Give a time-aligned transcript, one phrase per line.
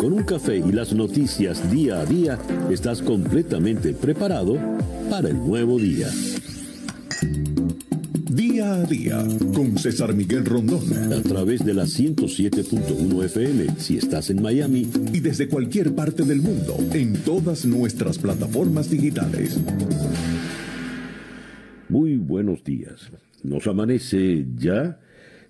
[0.00, 2.38] Con un café y las noticias día a día,
[2.70, 4.56] estás completamente preparado
[5.10, 6.08] para el nuevo día.
[8.30, 9.22] Día a día
[9.54, 11.12] con César Miguel Rondón.
[11.12, 14.88] A través de la 107.1 FM si estás en Miami.
[15.12, 19.60] Y desde cualquier parte del mundo en todas nuestras plataformas digitales.
[21.90, 23.10] Muy buenos días.
[23.42, 24.98] Nos amanece ya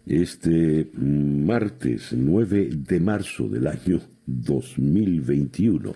[0.07, 4.01] este martes 9 de marzo del año
[4.45, 5.95] 2021.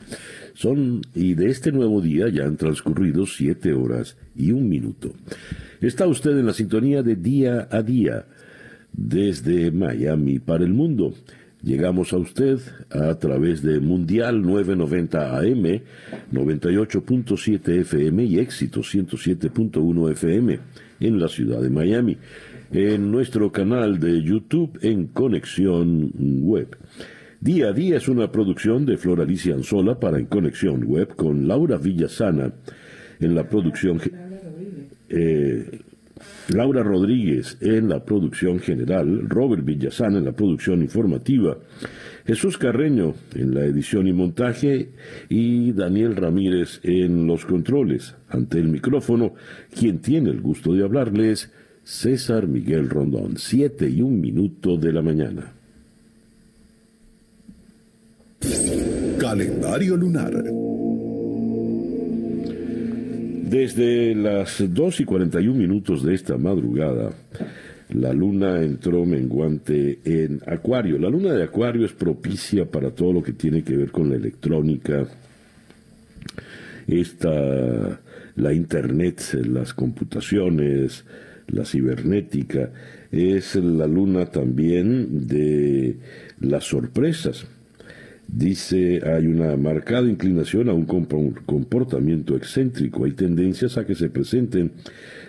[0.54, 5.12] Son, y de este nuevo día ya han transcurrido siete horas y un minuto.
[5.80, 8.26] Está usted en la sintonía de día a día
[8.92, 11.14] desde Miami para el mundo.
[11.62, 12.58] Llegamos a usted
[12.90, 15.80] a través de Mundial 990 AM,
[16.30, 20.60] 98.7 FM y Éxito 107.1 FM
[21.00, 22.18] en la ciudad de Miami,
[22.70, 26.12] en nuestro canal de YouTube en Conexión
[26.42, 26.76] Web.
[27.44, 31.46] Día a día es una producción de Flor Alicia Anzola para En Conexión Web con
[31.46, 32.54] Laura Villasana
[33.20, 34.00] en la producción.
[35.10, 35.80] Eh,
[36.48, 41.58] Laura Rodríguez en la producción general, Robert Villasana en la producción informativa,
[42.24, 44.92] Jesús Carreño en la edición y montaje
[45.28, 48.16] y Daniel Ramírez en los controles.
[48.30, 49.34] Ante el micrófono,
[49.78, 55.02] quien tiene el gusto de hablarles, César Miguel Rondón, siete y un minuto de la
[55.02, 55.52] mañana.
[59.18, 60.44] Calendario lunar.
[63.48, 67.12] Desde las 2 y 41 minutos de esta madrugada,
[67.90, 70.98] la luna entró menguante en Acuario.
[70.98, 74.16] La luna de Acuario es propicia para todo lo que tiene que ver con la
[74.16, 75.06] electrónica,
[76.86, 78.00] esta,
[78.36, 81.04] la internet, las computaciones,
[81.46, 82.70] la cibernética.
[83.10, 85.96] Es la luna también de
[86.40, 87.46] las sorpresas.
[88.26, 94.72] Dice, hay una marcada inclinación a un comportamiento excéntrico, hay tendencias a que se presenten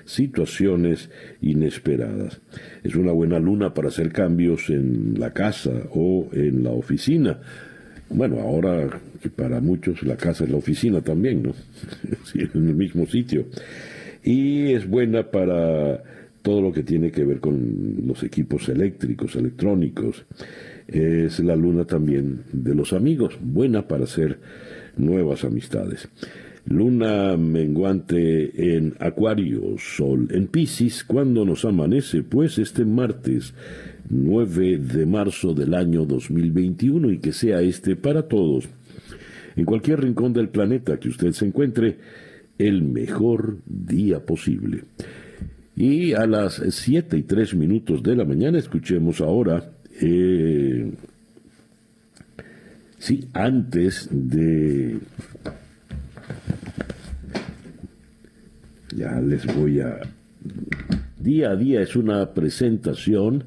[0.06, 1.10] situaciones
[1.42, 2.40] inesperadas.
[2.84, 7.40] Es una buena luna para hacer cambios en la casa o en la oficina.
[8.10, 11.54] Bueno, ahora que para muchos la casa es la oficina también, ¿no?
[12.36, 13.46] en el mismo sitio.
[14.24, 16.02] Y es buena para
[16.42, 20.26] todo lo que tiene que ver con los equipos eléctricos, electrónicos
[20.88, 24.40] es la luna también de los amigos, buena para hacer
[24.98, 26.08] nuevas amistades.
[26.68, 33.54] Luna menguante en Acuario, Sol en Pisces, cuando nos amanece, pues este martes
[34.10, 38.68] 9 de marzo del año 2021 y que sea este para todos,
[39.56, 41.98] en cualquier rincón del planeta que usted se encuentre,
[42.58, 44.86] el mejor día posible.
[45.76, 50.92] Y a las 7 y 3 minutos de la mañana escuchemos ahora eh,
[52.98, 55.00] sí, antes de...
[58.96, 60.00] Ya les voy a...
[61.20, 63.46] Día a día es una presentación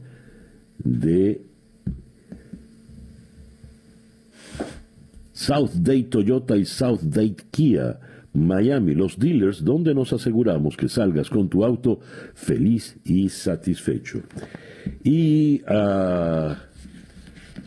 [0.79, 1.43] de
[5.33, 8.01] South Date Toyota y South Date Kia,
[8.35, 12.01] Miami, los dealers donde nos aseguramos que salgas con tu auto
[12.35, 14.23] feliz y satisfecho.
[15.05, 16.57] Y a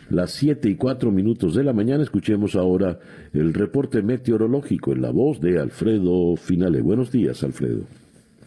[0.09, 2.99] las 7 y 4 minutos de la mañana escuchemos ahora
[3.33, 6.81] el reporte meteorológico en la voz de Alfredo Finale.
[6.81, 8.00] Buenos días, Alfredo.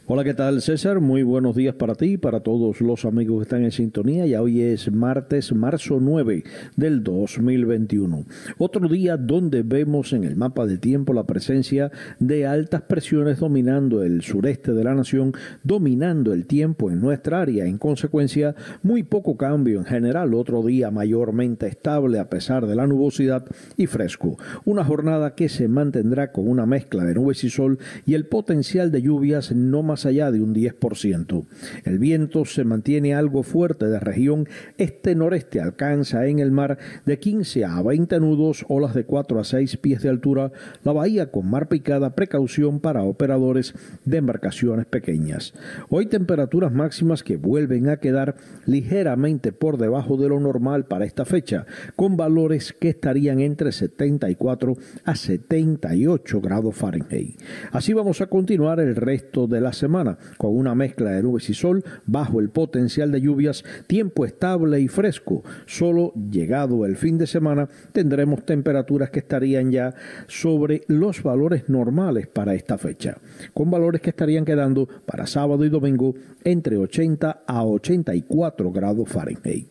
[0.07, 1.01] Hola, ¿qué tal César?
[1.01, 4.27] Muy buenos días para ti y para todos los amigos que están en sintonía.
[4.27, 6.45] Ya hoy es martes, marzo 9
[6.77, 8.27] del 2021.
[8.59, 14.03] Otro día donde vemos en el mapa de tiempo la presencia de altas presiones dominando
[14.03, 15.33] el sureste de la nación,
[15.63, 17.65] dominando el tiempo en nuestra área.
[17.65, 20.35] En consecuencia, muy poco cambio en general.
[20.35, 23.47] Otro día mayormente estable a pesar de la nubosidad
[23.79, 24.37] y fresco.
[24.67, 28.93] Una jornada que se mantendrá con una mezcla de nubes y sol y el potencial
[28.93, 31.47] de lluvias no más más allá de un 10%.
[31.84, 37.64] El viento se mantiene algo fuerte de región este-noreste, alcanza en el mar de 15
[37.64, 40.50] a 20 nudos, olas de 4 a 6 pies de altura,
[40.82, 43.73] la bahía con mar picada, precaución para operadores
[44.05, 45.55] de embarcaciones pequeñas.
[45.91, 48.35] Hoy temperaturas máximas que vuelven a quedar
[48.67, 54.76] ligeramente por debajo de lo normal para esta fecha, con valores que estarían entre 74
[55.05, 57.40] a 78 grados Fahrenheit.
[57.70, 61.51] Así vamos a continuar el resto de la semana semana, con una mezcla de nubes
[61.51, 65.43] y sol, bajo el potencial de lluvias, tiempo estable y fresco.
[65.67, 69.95] Solo llegado el fin de semana tendremos temperaturas que estarían ya
[70.27, 73.19] sobre los valores normales para esta fecha,
[73.53, 76.15] con valores que estarían quedando para sábado y domingo
[76.45, 79.69] entre 80 a 84 grados Fahrenheit.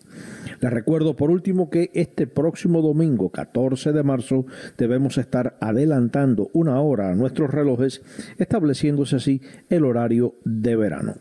[0.63, 4.45] Les recuerdo por último que este próximo domingo, 14 de marzo,
[4.77, 8.01] debemos estar adelantando una hora a nuestros relojes,
[8.37, 11.15] estableciéndose así el horario de verano.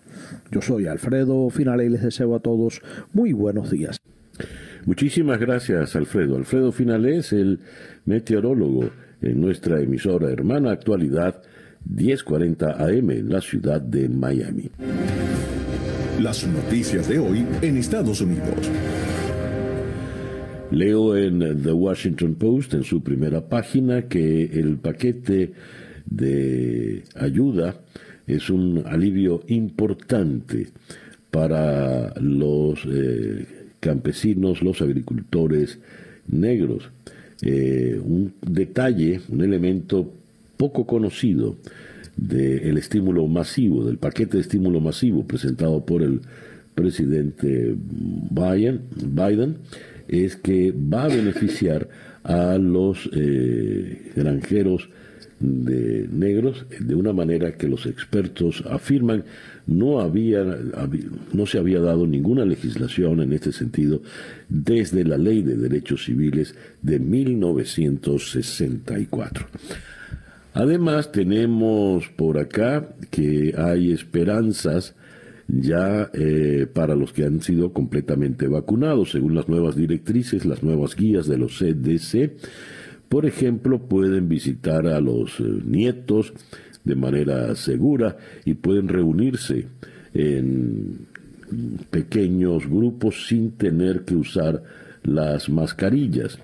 [0.53, 4.00] Yo soy Alfredo Finale y les deseo a todos muy buenos días.
[4.87, 6.37] Muchísimas gracias, Alfredo.
[6.37, 7.59] Alfredo Finale es el
[8.05, 8.91] meteorólogo
[9.21, 11.43] en nuestra emisora hermana actualidad
[11.85, 14.71] 1040 AM en la ciudad de Miami.
[16.21, 18.71] Las noticias de hoy en Estados Unidos.
[20.72, 25.52] Leo en The Washington Post, en su primera página, que el paquete
[26.06, 27.76] de ayuda
[28.26, 30.69] es un alivio importante
[31.30, 33.46] para los eh,
[33.80, 35.78] campesinos, los agricultores
[36.26, 36.90] negros.
[37.42, 40.12] Eh, un detalle, un elemento
[40.56, 41.56] poco conocido
[42.16, 46.20] del estímulo masivo, del paquete de estímulo masivo presentado por el
[46.74, 47.74] presidente
[48.30, 49.56] Biden, Biden
[50.08, 51.88] es que va a beneficiar
[52.25, 54.88] a los eh, granjeros
[55.43, 59.25] de negros de una manera que los expertos afirman
[59.66, 60.44] no había
[61.32, 64.02] no se había dado ninguna legislación en este sentido
[64.49, 69.46] desde la Ley de Derechos Civiles de 1964.
[70.55, 74.94] Además tenemos por acá que hay esperanzas
[75.49, 80.97] ya eh, para los que han sido completamente vacunados, según las nuevas directrices, las nuevas
[80.97, 82.33] guías de los CDC.
[83.09, 86.33] Por ejemplo, pueden visitar a los eh, nietos
[86.85, 89.67] de manera segura y pueden reunirse
[90.15, 91.06] en
[91.91, 94.62] pequeños grupos sin tener que usar
[95.05, 96.39] las mascarillas.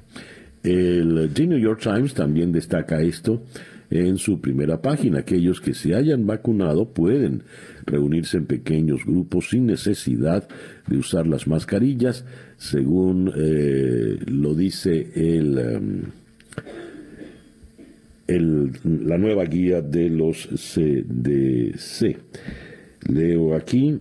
[0.62, 3.42] El New York Times también destaca esto
[3.90, 5.20] en su primera página.
[5.20, 7.42] Aquellos que se hayan vacunado pueden
[7.88, 10.48] reunirse en pequeños grupos sin necesidad
[10.86, 12.24] de usar las mascarillas,
[12.56, 16.02] según eh, lo dice el, em,
[18.26, 18.72] el,
[19.06, 22.16] la nueva guía de los CDC.
[23.08, 24.00] Leo aquí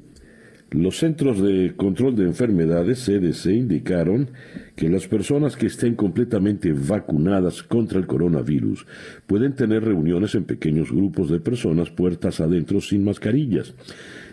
[0.71, 4.29] los Centros de Control de Enfermedades, CDC, indicaron
[4.77, 8.85] que las personas que estén completamente vacunadas contra el coronavirus
[9.25, 13.73] pueden tener reuniones en pequeños grupos de personas puertas adentro sin mascarillas.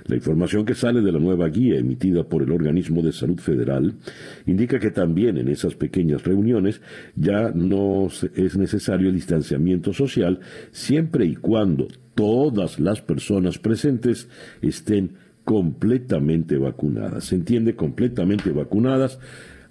[0.07, 3.95] La información que sale de la nueva guía emitida por el Organismo de Salud Federal
[4.45, 6.83] indica que también en esas pequeñas reuniones
[7.17, 10.41] ya no es necesario el distanciamiento social
[10.73, 14.29] siempre y cuando todas las personas presentes
[14.61, 15.13] estén
[15.45, 17.25] completamente vacunadas.
[17.25, 19.19] Se entiende completamente vacunadas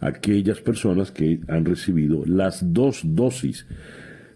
[0.04, 3.66] aquellas personas que han recibido las dos dosis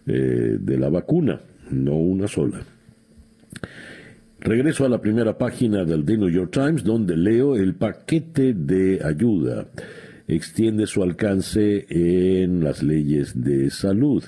[0.06, 2.60] eh, de la vacuna, no una sola.
[4.40, 9.00] Regreso a la primera página del The New York Times, donde leo el paquete de
[9.04, 9.66] ayuda.
[10.28, 14.22] Extiende su alcance en las leyes de salud.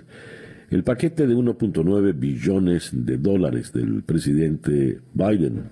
[0.70, 5.64] El paquete de 1.9 billones de dólares del presidente Biden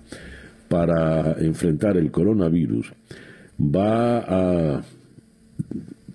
[0.67, 2.93] para enfrentar el coronavirus
[3.59, 4.83] va a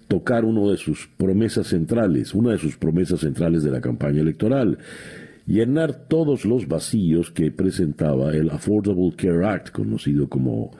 [0.08, 4.78] tocar una de sus promesas centrales, una de sus promesas centrales de la campaña electoral,
[5.46, 10.70] llenar todos los vacíos que presentaba el Affordable Care Act, conocido como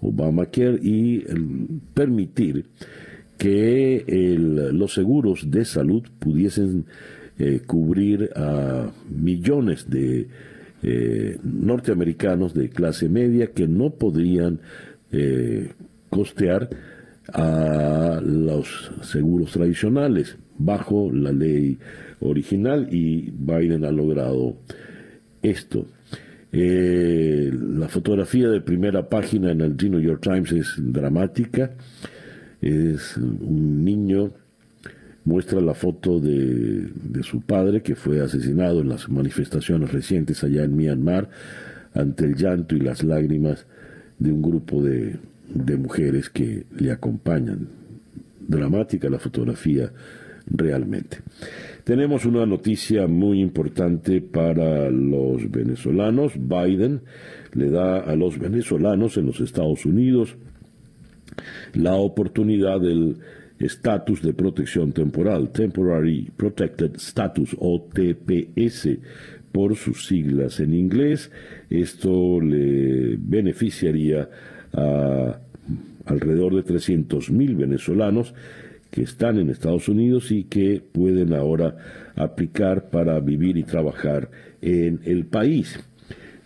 [0.00, 1.24] Obamacare, y
[1.94, 2.66] permitir
[3.38, 4.04] que
[4.72, 6.84] los seguros de salud pudiesen
[7.38, 10.28] eh, cubrir a millones de
[10.82, 14.60] eh, norteamericanos de clase media que no podrían
[15.10, 15.72] eh,
[16.10, 16.68] costear
[17.32, 21.78] a los seguros tradicionales bajo la ley
[22.20, 24.56] original y Biden ha logrado
[25.42, 25.86] esto.
[26.52, 31.72] Eh, la fotografía de primera página en el New York Times es dramática.
[32.60, 34.32] Es un niño
[35.24, 36.90] muestra la foto de,
[37.22, 41.28] su padre que fue asesinado en las manifestaciones recientes allá en Myanmar
[41.94, 43.66] ante el llanto y las lágrimas
[44.18, 45.16] de un grupo de,
[45.54, 47.68] de mujeres que le acompañan.
[48.40, 49.92] Dramática la fotografía
[50.46, 51.18] realmente.
[51.84, 56.32] Tenemos una noticia muy importante para los venezolanos.
[56.36, 57.02] Biden
[57.52, 60.36] le da a los venezolanos en los Estados Unidos
[61.74, 63.18] la oportunidad del
[63.58, 68.88] estatus de protección temporal, Temporary Protected Status o TPS
[69.52, 71.30] por sus siglas en inglés.
[71.68, 74.28] Esto le beneficiaría a
[74.72, 78.34] alrededor de 300 mil venezolanos
[78.90, 81.76] que están en Estados Unidos y que pueden ahora
[82.16, 85.78] aplicar para vivir y trabajar en el país.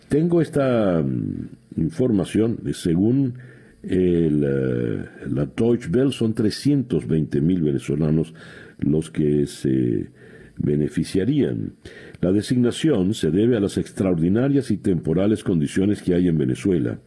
[0.09, 3.33] Tengo esta mm, información según
[3.81, 8.33] el, la Deutsche Welle son 320 mil venezolanos
[8.79, 10.09] los que se
[10.57, 11.73] beneficiarían.
[12.21, 16.99] La designación se debe a las extraordinarias y temporales condiciones que hay en Venezuela,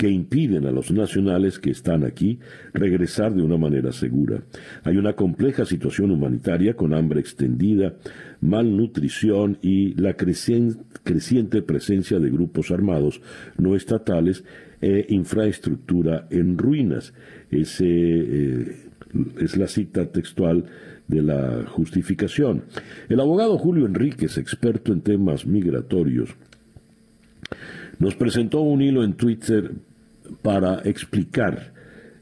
[0.00, 2.38] que impiden a los nacionales que están aquí
[2.72, 4.42] regresar de una manera segura.
[4.82, 7.96] Hay una compleja situación humanitaria con hambre extendida,
[8.40, 13.20] malnutrición y la creciente presencia de grupos armados
[13.58, 14.42] no estatales
[14.80, 17.12] e infraestructura en ruinas.
[17.50, 18.76] Ese, eh,
[19.38, 20.64] es la cita textual
[21.08, 22.62] de la justificación.
[23.10, 26.30] El abogado Julio Enríquez, experto en temas migratorios,
[27.98, 29.72] nos presentó un hilo en Twitter
[30.42, 31.72] para explicar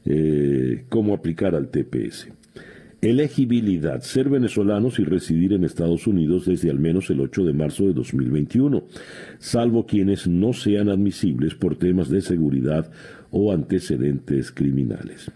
[0.04, 2.28] eh, cómo aplicar al TPS.
[3.00, 7.86] Elegibilidad, ser venezolanos y residir en Estados Unidos desde al menos el 8 de marzo
[7.86, 8.82] de 2021,
[9.38, 12.90] salvo quienes no sean admisibles por temas de seguridad
[13.30, 15.30] o antecedentes criminales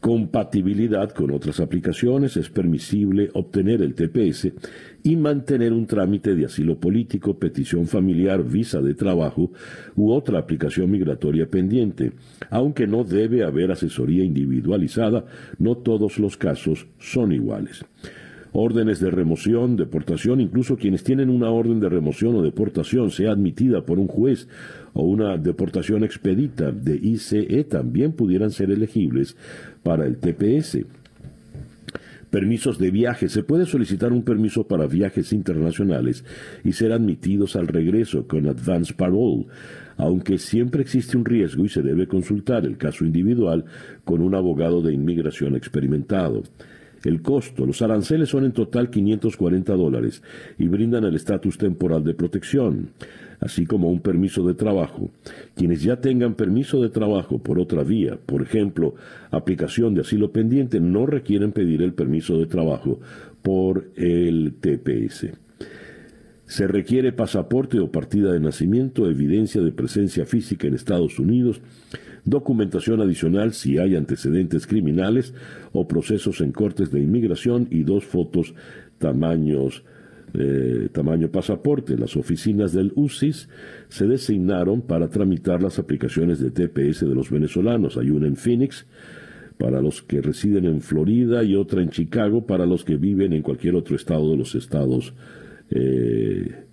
[0.00, 4.52] compatibilidad con otras aplicaciones, es permisible obtener el TPS
[5.02, 9.52] y mantener un trámite de asilo político, petición familiar, visa de trabajo
[9.96, 12.12] u otra aplicación migratoria pendiente.
[12.50, 15.26] Aunque no debe haber asesoría individualizada,
[15.58, 17.84] no todos los casos son iguales
[18.52, 23.82] órdenes de remoción, deportación, incluso quienes tienen una orden de remoción o deportación sea admitida
[23.82, 24.48] por un juez
[24.92, 29.36] o una deportación expedita de ICE también pudieran ser elegibles
[29.82, 30.78] para el TPS.
[32.30, 33.28] Permisos de viaje.
[33.28, 36.24] Se puede solicitar un permiso para viajes internacionales
[36.62, 39.46] y ser admitidos al regreso con advance parole,
[39.96, 43.64] aunque siempre existe un riesgo y se debe consultar el caso individual
[44.04, 46.44] con un abogado de inmigración experimentado.
[47.04, 50.22] El costo, los aranceles son en total 540 dólares
[50.58, 52.90] y brindan el estatus temporal de protección
[53.40, 55.10] así como un permiso de trabajo.
[55.56, 58.94] Quienes ya tengan permiso de trabajo por otra vía, por ejemplo,
[59.30, 63.00] aplicación de asilo pendiente, no requieren pedir el permiso de trabajo
[63.42, 65.32] por el TPS.
[66.50, 71.60] Se requiere pasaporte o partida de nacimiento, evidencia de presencia física en Estados Unidos,
[72.24, 75.32] documentación adicional si hay antecedentes criminales
[75.70, 78.52] o procesos en cortes de inmigración y dos fotos
[78.98, 79.84] tamaños
[80.90, 81.96] tamaño pasaporte.
[81.96, 83.48] Las oficinas del UCIS
[83.88, 87.96] se designaron para tramitar las aplicaciones de TPS de los venezolanos.
[87.96, 88.86] Hay una en Phoenix
[89.56, 93.42] para los que residen en Florida y otra en Chicago para los que viven en
[93.42, 95.14] cualquier otro estado de los Estados
[95.70, 96.64] eh,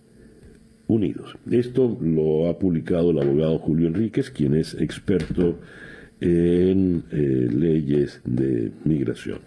[0.88, 1.36] Unidos.
[1.52, 5.60] Esto lo ha publicado el abogado Julio Enríquez, quien es experto
[6.22, 9.40] en eh, leyes de migración.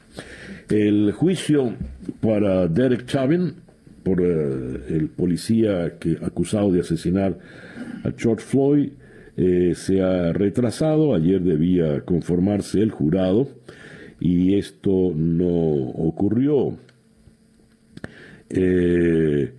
[0.68, 1.72] El juicio
[2.20, 3.54] para Derek Chauvin
[4.02, 7.38] por eh, el policía que acusado de asesinar
[8.04, 8.90] a George Floyd
[9.74, 11.14] se ha retrasado.
[11.14, 13.48] Ayer debía conformarse el jurado
[14.20, 16.76] y esto no ocurrió.
[18.50, 19.52] Eh,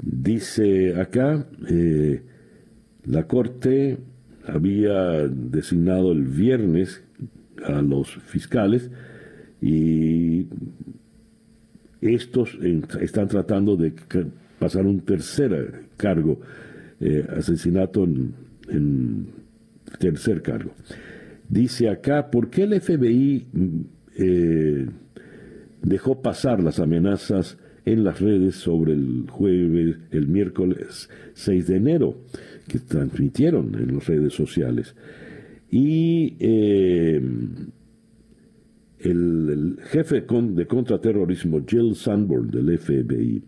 [0.00, 1.46] dice acá,
[3.04, 3.98] la Corte
[4.46, 7.02] había designado el viernes
[7.64, 8.90] a los fiscales
[9.60, 10.46] y
[12.00, 12.56] estos
[13.00, 13.92] están tratando de
[14.58, 16.40] pasar un tercer cargo,
[17.00, 19.26] eh, asesinato en,
[19.98, 20.72] tercer cargo.
[21.48, 23.80] Dice acá, ¿por qué el FBI mm,
[24.18, 24.86] eh,
[25.82, 27.56] dejó pasar las amenazas
[27.92, 32.18] en las redes sobre el jueves, el miércoles 6 de enero,
[32.68, 34.94] que transmitieron en las redes sociales?
[35.70, 37.20] Y eh,
[39.00, 43.42] el, jefe de contraterrorismo Jill Sanborn del FBI,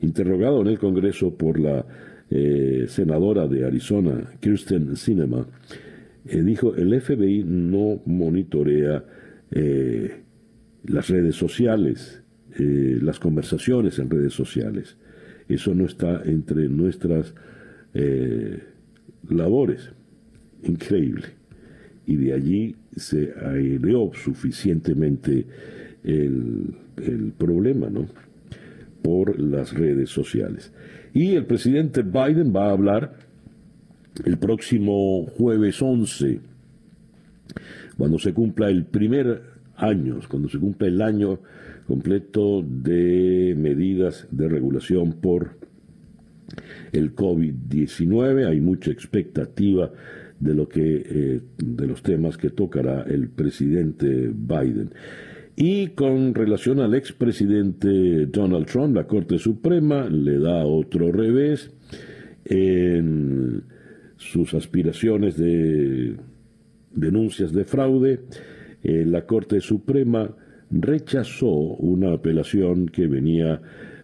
[0.00, 1.86] interrogado en el Congreso por la
[2.30, 5.46] eh, senadora de Arizona, Kirsten Sinema,
[6.26, 9.04] eh, dijo, el FBI no monitorea
[10.82, 12.23] las redes sociales,
[12.56, 14.96] las conversaciones en redes sociales.
[15.48, 17.34] Eso no está entre nuestras
[19.28, 19.90] labores.
[20.62, 21.44] Increíble
[22.06, 25.46] y de allí se aireó suficientemente
[26.02, 26.74] el,
[27.36, 28.06] problema, ¿no?
[29.02, 30.72] Por las redes sociales.
[31.12, 33.16] Y el presidente Biden va a hablar
[34.24, 36.40] el próximo jueves 11,
[37.96, 39.42] cuando se cumpla el primer
[39.76, 41.40] año, cuando se cumpla el año
[41.86, 45.56] completo de medidas de regulación por
[46.92, 48.46] el COVID-19.
[48.48, 49.90] Hay mucha expectativa
[50.40, 54.90] de lo que eh, de los temas que tocará el presidente Biden.
[55.56, 61.70] Y con relación al expresidente Donald Trump, la Corte Suprema le da otro revés
[62.44, 63.62] en
[64.16, 66.16] sus aspiraciones de
[66.92, 68.20] denuncias de fraude,
[68.82, 70.34] eh, la Corte Suprema
[70.70, 73.60] rechazó una apelación que venía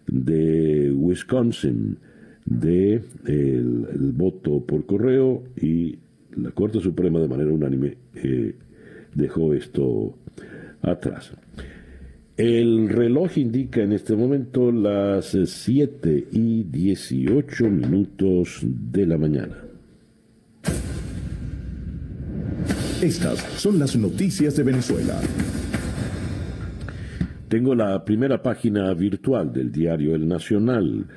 [0.07, 1.97] de Wisconsin
[2.45, 5.97] de el, voto por correo y
[6.35, 8.55] la Corte Suprema de manera unánime eh,
[9.13, 10.17] dejó esto
[10.81, 11.31] atrás.
[12.37, 19.57] El reloj indica en este momento las 7 y 18 minutos de la mañana.
[23.01, 25.19] Estas son las noticias de Venezuela.
[27.51, 31.07] Tengo la primera página virtual del diario El Nacional.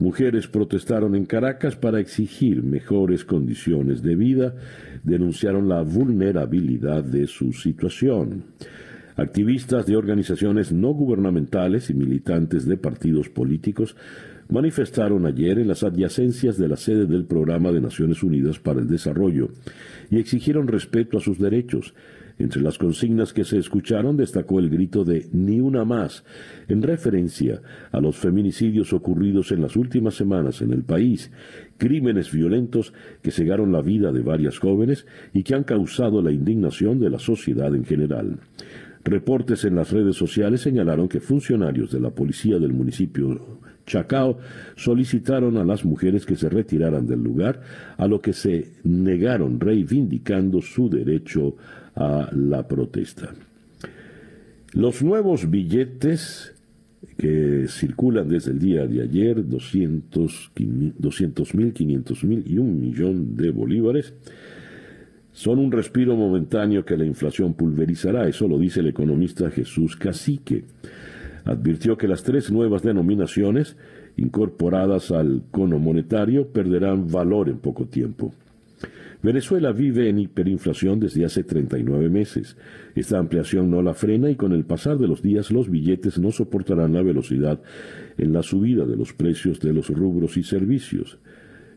[0.00, 4.56] Mujeres protestaron en Caracas para exigir mejores condiciones de vida,
[5.04, 8.42] denunciaron la vulnerabilidad de su situación.
[9.14, 13.94] Activistas de organizaciones no gubernamentales y militantes de partidos políticos
[14.48, 18.88] manifestaron ayer en las adyacencias de la sede del Programa de Naciones Unidas para el
[18.88, 19.50] Desarrollo
[20.10, 21.94] y exigieron respeto a sus derechos.
[22.38, 26.24] Entre las consignas que se escucharon destacó el grito de Ni una más,
[26.68, 27.62] en referencia
[27.92, 31.30] a los feminicidios ocurridos en las últimas semanas en el país,
[31.78, 36.98] crímenes violentos que cegaron la vida de varias jóvenes y que han causado la indignación
[36.98, 38.40] de la sociedad en general.
[39.04, 44.38] Reportes en las redes sociales señalaron que funcionarios de la policía del municipio Chacao
[44.76, 47.60] solicitaron a las mujeres que se retiraran del lugar,
[47.98, 51.56] a lo que se negaron reivindicando su derecho
[51.94, 53.34] a la protesta.
[54.72, 56.54] Los nuevos billetes
[57.16, 60.52] que circulan desde el día de ayer, 200
[61.54, 64.14] mil, 500 mil y un millón de bolívares,
[65.32, 70.64] son un respiro momentáneo que la inflación pulverizará, eso lo dice el economista Jesús Cacique
[71.44, 73.76] advirtió que las tres nuevas denominaciones
[74.16, 78.32] incorporadas al cono monetario perderán valor en poco tiempo.
[79.24, 82.58] Venezuela vive en hiperinflación desde hace 39 meses.
[82.94, 86.30] Esta ampliación no la frena y con el pasar de los días los billetes no
[86.30, 87.62] soportarán la velocidad
[88.18, 91.18] en la subida de los precios de los rubros y servicios,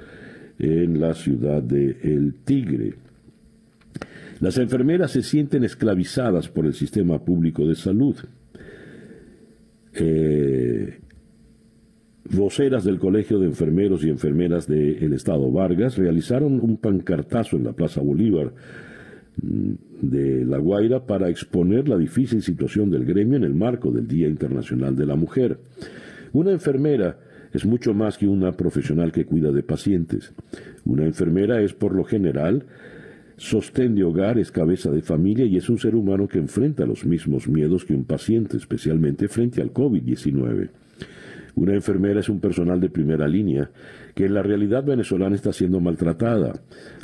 [0.58, 2.94] en la ciudad de El Tigre.
[4.40, 8.16] Las enfermeras se sienten esclavizadas por el sistema público de salud.
[9.92, 10.37] Eh,
[12.38, 17.72] voceras del Colegio de Enfermeros y Enfermeras del Estado Vargas realizaron un pancartazo en la
[17.72, 18.52] Plaza Bolívar
[19.42, 24.06] mm, de La Guaira para exponer la difícil situación del gremio en el marco del
[24.06, 25.58] Día Internacional de la Mujer.
[26.32, 27.18] Una enfermera
[27.52, 30.32] es mucho más que una profesional que cuida de pacientes.
[30.84, 32.64] Una enfermera es por lo general
[33.36, 37.04] sostén de hogar, es cabeza de familia y es un ser humano que enfrenta los
[37.04, 40.70] mismos miedos que un paciente, especialmente frente al COVID-19.
[41.58, 43.68] Una enfermera es un personal de primera línea
[44.14, 46.52] que en la realidad venezolana está siendo maltratada.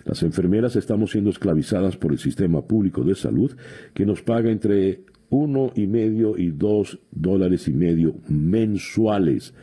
[0.05, 3.51] Las enfermeras estamos siendo esclavizadas por el sistema público de salud
[3.95, 9.55] que nos paga entre uno y medio y dos dólares y medio mensuales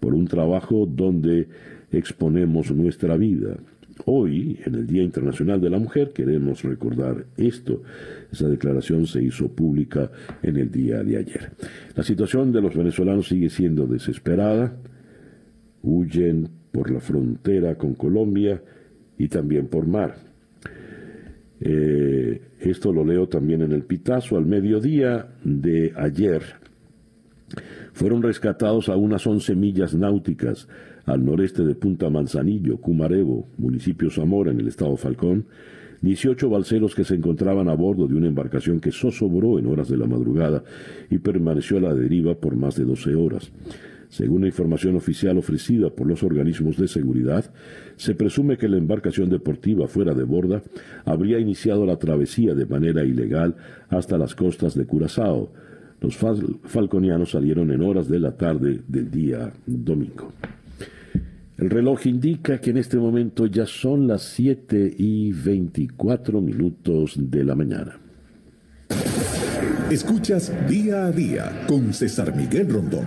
[0.00, 1.48] por un trabajo donde
[1.90, 3.56] exponemos nuestra vida.
[4.04, 7.82] Hoy, en el Día Internacional de la Mujer, queremos recordar esto.
[8.30, 10.10] Esa declaración se hizo pública
[10.42, 11.52] en el día de ayer.
[11.94, 14.76] La situación de los venezolanos sigue siendo desesperada.
[15.82, 18.62] Huyen por la frontera con Colombia
[19.18, 20.16] y también por mar.
[21.60, 24.36] Eh, esto lo leo también en el Pitazo.
[24.36, 26.42] Al mediodía de ayer
[27.92, 30.68] fueron rescatados a unas 11 millas náuticas
[31.06, 35.46] al noreste de Punta Manzanillo, Cumarebo, municipio Zamora, en el estado Falcón,
[36.02, 39.96] 18 balseros que se encontraban a bordo de una embarcación que zozobró en horas de
[39.96, 40.62] la madrugada
[41.10, 43.50] y permaneció a la deriva por más de 12 horas.
[44.08, 47.52] Según la información oficial ofrecida por los organismos de seguridad,
[47.96, 50.62] se presume que la embarcación deportiva fuera de borda
[51.04, 53.56] habría iniciado la travesía de manera ilegal
[53.88, 55.52] hasta las costas de Curazao.
[56.00, 60.30] Los falconianos salieron en horas de la tarde del día domingo.
[61.58, 67.44] El reloj indica que en este momento ya son las 7 y 24 minutos de
[67.44, 67.98] la mañana.
[69.90, 73.06] Escuchas día a día con César Miguel Rondón.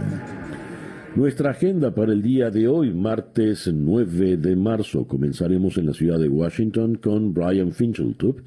[1.16, 6.18] Nuestra agenda para el día de hoy, martes 9 de marzo, comenzaremos en la ciudad
[6.18, 8.42] de Washington con Brian Fincheltup,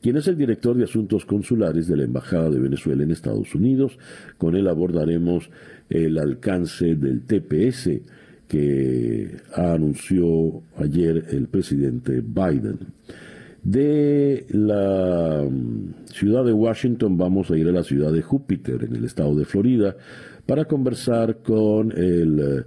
[0.00, 3.98] quien es el director de Asuntos Consulares de la Embajada de Venezuela en Estados Unidos.
[4.38, 5.50] Con él abordaremos
[5.90, 8.00] el alcance del TPS
[8.52, 12.80] que anunció ayer el presidente Biden.
[13.62, 18.94] De la mm, ciudad de Washington vamos a ir a la ciudad de Júpiter, en
[18.94, 19.96] el estado de Florida,
[20.44, 22.64] para conversar con el eh,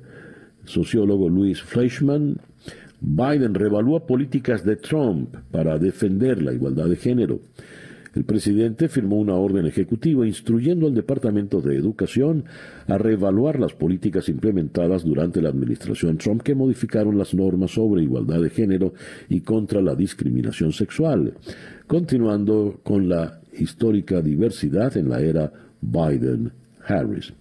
[0.64, 2.38] sociólogo Luis Fleischman.
[3.00, 7.42] Biden revalúa políticas de Trump para defender la igualdad de género.
[8.16, 12.46] El presidente firmó una orden ejecutiva instruyendo al Departamento de Educación
[12.88, 18.42] a reevaluar las políticas implementadas durante la administración Trump que modificaron las normas sobre igualdad
[18.42, 18.94] de género
[19.28, 21.34] y contra la discriminación sexual,
[21.88, 25.52] continuando con la histórica diversidad en la era
[25.82, 27.34] Biden-Harris.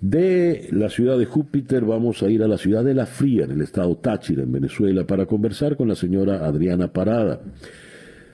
[0.00, 3.52] De la ciudad de Júpiter vamos a ir a la ciudad de La Fría, en
[3.52, 7.40] el estado Táchira, en Venezuela, para conversar con la señora Adriana Parada.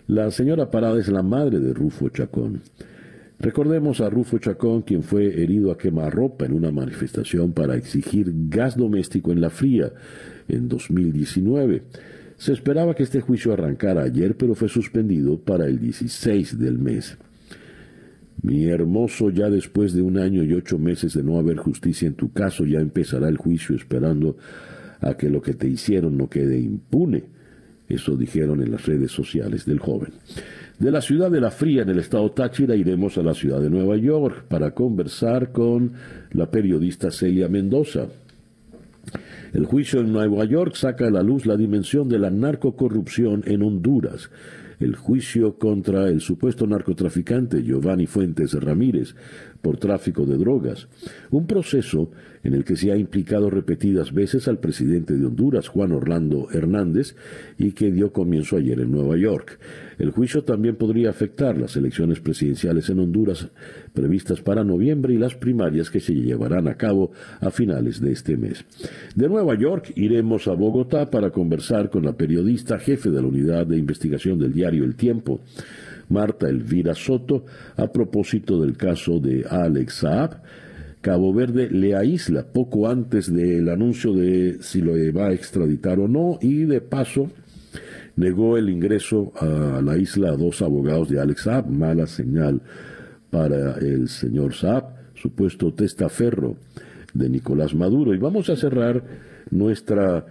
[0.07, 2.61] La señora Parada es la madre de Rufo Chacón.
[3.39, 8.77] Recordemos a Rufo Chacón, quien fue herido a quemarropa en una manifestación para exigir gas
[8.77, 9.93] doméstico en la fría
[10.47, 11.85] en 2019.
[12.37, 17.17] Se esperaba que este juicio arrancara ayer, pero fue suspendido para el 16 del mes.
[18.43, 22.15] Mi hermoso, ya después de un año y ocho meses de no haber justicia en
[22.15, 24.37] tu caso, ya empezará el juicio esperando
[25.01, 27.34] a que lo que te hicieron no quede impune.
[27.89, 30.13] Eso dijeron en las redes sociales del joven.
[30.79, 33.71] De la ciudad de La Fría, en el estado Táchira, iremos a la ciudad de
[33.71, 35.93] Nueva York para conversar con
[36.33, 38.07] la periodista Celia Mendoza.
[39.53, 43.63] El juicio en Nueva York saca a la luz la dimensión de la narcocorrupción en
[43.63, 44.31] Honduras
[44.81, 49.15] el juicio contra el supuesto narcotraficante Giovanni Fuentes Ramírez
[49.65, 50.89] por tráfico de drogas,
[51.31, 52.11] un proceso
[52.45, 57.17] en el que se ha implicado repetidas veces al presidente de Honduras, Juan Orlando Hernández,
[57.57, 59.59] y que dio comienzo ayer en Nueva York.
[59.99, 63.49] El juicio también podría afectar las elecciones presidenciales en Honduras
[63.95, 68.37] previstas para noviembre y las primarias que se llevarán a cabo a finales de este
[68.37, 68.67] mes.
[69.15, 73.67] De Nueva York iremos a Bogotá para conversar con la periodista jefe de la unidad
[73.67, 75.41] de investigación del diario El Tiempo,
[76.15, 77.45] Marta Elvira Soto,
[77.77, 80.43] a propósito del caso de Alex Saab.
[81.01, 86.07] Cabo Verde le aísla poco antes del anuncio de si lo va a extraditar o
[86.07, 87.31] no y de paso
[88.17, 92.63] negó el ingreso a la isla a dos abogados de Alex Saab, mala señal
[93.31, 94.85] para el señor Saab,
[95.17, 96.57] supuesto testaferro
[97.13, 98.15] de Nicolás Maduro.
[98.15, 99.03] Y vamos a cerrar
[99.51, 100.25] nuestra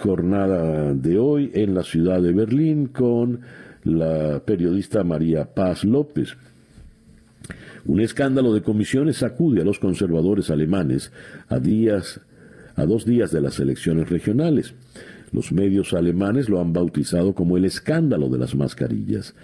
[0.00, 3.40] jornada de hoy en la ciudad de Berlín con
[3.84, 6.36] la periodista María Paz López.
[7.84, 11.12] Un escándalo de comisiones sacude a los conservadores alemanes
[11.48, 12.20] a días
[12.74, 14.74] a dos días de las elecciones regionales.
[15.32, 19.34] Los medios alemanes lo han bautizado como el escándalo de las mascarillas.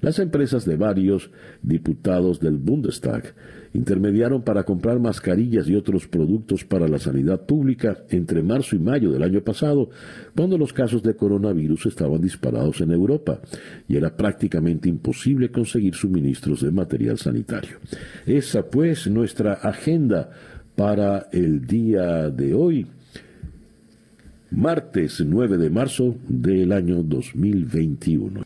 [0.00, 1.30] Las empresas de varios
[1.62, 3.34] diputados del Bundestag
[3.74, 9.10] intermediaron para comprar mascarillas y otros productos para la sanidad pública entre marzo y mayo
[9.10, 9.90] del año pasado,
[10.34, 13.40] cuando los casos de coronavirus estaban disparados en Europa
[13.86, 17.78] y era prácticamente imposible conseguir suministros de material sanitario.
[18.26, 20.30] Esa pues nuestra agenda
[20.76, 22.86] para el día de hoy
[24.50, 28.44] martes 9 de marzo del año 2021.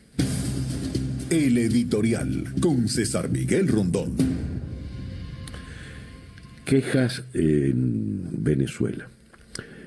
[1.29, 4.42] El editorial con César Miguel Rondón.
[6.65, 9.07] Quejas en Venezuela.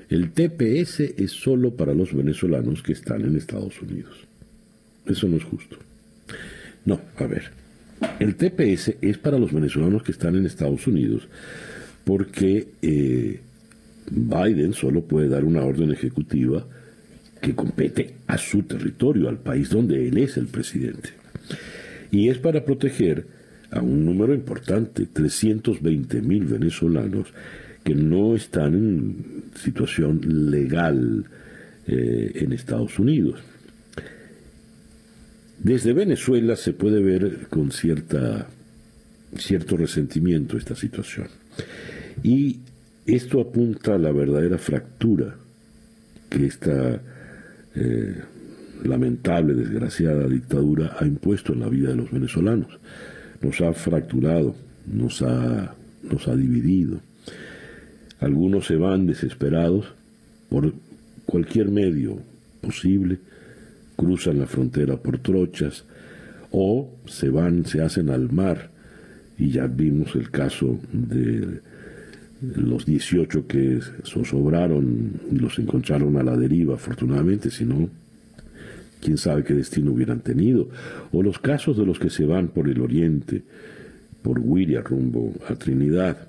[0.09, 4.27] el TPS es solo para los venezolanos que están en Estados Unidos.
[5.05, 5.77] Eso no es justo.
[6.85, 7.51] No, a ver.
[8.19, 11.27] El TPS es para los venezolanos que están en Estados Unidos
[12.05, 13.41] porque eh,
[14.09, 16.65] Biden solo puede dar una orden ejecutiva
[17.41, 21.09] que compete a su territorio, al país donde él es el presidente.
[22.11, 23.27] Y es para proteger
[23.71, 27.27] a un número importante, 320 mil venezolanos,
[27.83, 31.25] que no están en situación legal
[31.87, 33.39] eh, en Estados Unidos.
[35.59, 38.47] Desde Venezuela se puede ver con cierta,
[39.37, 41.27] cierto resentimiento esta situación.
[42.23, 42.59] Y
[43.05, 45.35] esto apunta a la verdadera fractura
[46.29, 47.01] que esta
[47.75, 48.21] eh,
[48.83, 52.79] lamentable, desgraciada dictadura ha impuesto en la vida de los venezolanos.
[53.41, 56.99] Nos ha fracturado, nos ha, nos ha dividido.
[58.19, 59.93] Algunos se van desesperados
[60.49, 60.73] por
[61.25, 62.19] cualquier medio
[62.61, 63.19] posible,
[63.95, 65.83] cruzan la frontera por trochas
[66.51, 68.71] o se van, se hacen al mar
[69.37, 71.61] y ya vimos el caso de
[72.41, 77.89] los 18 que sobraron y los encontraron a la deriva, afortunadamente, si no,
[79.01, 80.69] quién sabe qué destino hubieran tenido.
[81.11, 83.43] O los casos de los que se van por el oriente,
[84.21, 86.27] por Wiria rumbo a Trinidad.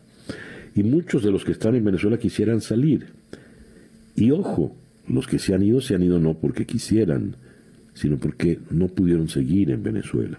[0.74, 3.07] Y muchos de los que están en Venezuela quisieran salir.
[4.14, 4.76] Y ojo,
[5.09, 7.37] los que se han ido se han ido no porque quisieran,
[7.94, 10.38] sino porque no pudieron seguir en Venezuela.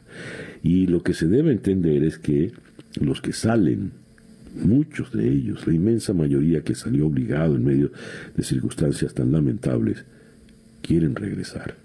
[0.63, 2.51] Y lo que se debe entender es que
[2.99, 3.91] los que salen
[4.55, 7.91] muchos de ellos, la inmensa mayoría que salió obligado en medio
[8.35, 10.05] de circunstancias tan lamentables,
[10.81, 11.75] quieren regresar.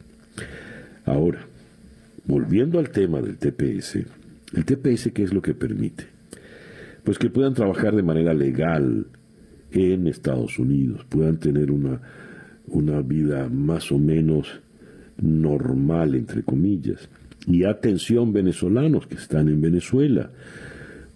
[1.04, 1.46] Ahora,
[2.24, 3.96] volviendo al tema del TPS,
[4.54, 6.04] el TPS ¿qué es lo que permite?
[7.02, 9.06] Pues que puedan trabajar de manera legal
[9.72, 12.00] en Estados Unidos, puedan tener una,
[12.68, 14.60] una vida más o menos
[15.20, 17.08] normal, entre comillas.
[17.46, 20.30] Y atención venezolanos que están en Venezuela,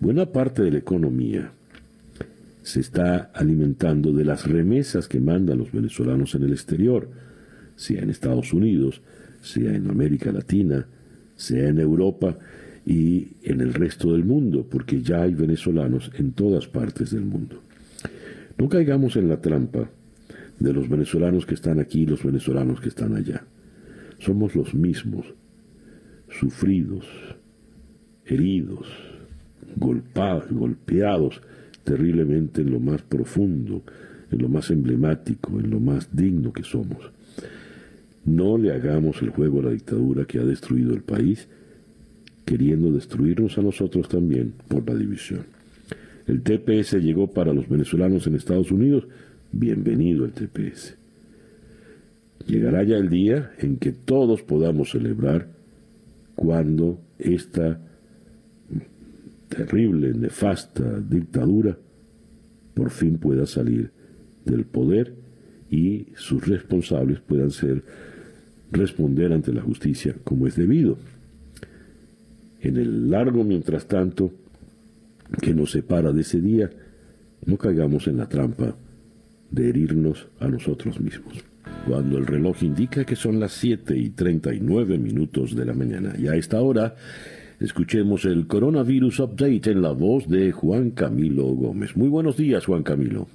[0.01, 1.51] Buena parte de la economía
[2.63, 7.09] se está alimentando de las remesas que mandan los venezolanos en el exterior,
[7.75, 9.03] sea en Estados Unidos,
[9.49, 10.87] sea en América Latina,
[11.35, 12.37] sea en Europa
[12.85, 17.63] y en el resto del mundo, porque ya hay venezolanos en todas partes del mundo.
[18.59, 19.91] No caigamos en la trampa
[20.59, 23.45] de los venezolanos que están aquí y los venezolanos que están allá.
[24.19, 25.27] Somos los mismos,
[26.29, 27.07] sufridos,
[28.27, 28.87] heridos,
[29.77, 31.41] golpeados
[31.85, 33.83] terriblemente en lo más profundo,
[34.31, 37.13] en lo más emblemático, en lo más digno que somos.
[38.29, 41.49] No le hagamos el juego a la dictadura que ha destruido el país,
[42.45, 45.47] queriendo destruirnos a nosotros también por la división.
[46.27, 49.09] El TPS llegó para los venezolanos en Estados Unidos,
[49.51, 50.95] bienvenido el TPS.
[52.47, 55.49] Llegará ya el día en que todos podamos celebrar
[56.35, 57.81] cuando esta
[59.49, 61.79] terrible, nefasta dictadura
[62.75, 63.91] por fin pueda salir
[64.45, 65.14] del poder
[65.71, 67.83] y sus responsables puedan ser
[68.71, 70.99] responder ante la justicia como es debido.
[72.61, 74.33] En el largo, mientras tanto,
[75.41, 76.71] que nos separa de ese día,
[77.45, 78.77] no caigamos en la trampa
[79.51, 81.45] de herirnos a nosotros mismos.
[81.87, 86.29] Cuando el reloj indica que son las 7 y 39 minutos de la mañana, y
[86.29, 86.95] a esta hora
[87.61, 91.97] Escuchemos el Coronavirus Update en la voz de Juan Camilo Gómez.
[91.97, 93.27] Muy buenos días, Juan Camilo.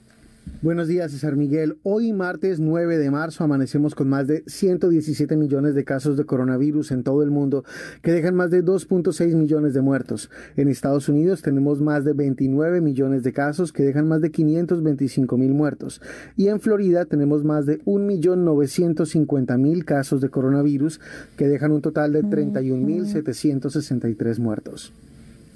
[0.64, 1.78] Buenos días, César Miguel.
[1.84, 6.92] Hoy, martes 9 de marzo, amanecemos con más de 117 millones de casos de coronavirus
[6.92, 7.66] en todo el mundo,
[8.02, 10.30] que dejan más de 2.6 millones de muertos.
[10.56, 15.38] En Estados Unidos tenemos más de 29 millones de casos, que dejan más de 525
[15.38, 16.00] mil muertos.
[16.38, 21.02] Y en Florida tenemos más de 1.950.000 casos de coronavirus,
[21.36, 24.94] que dejan un total de 31.763 muertos.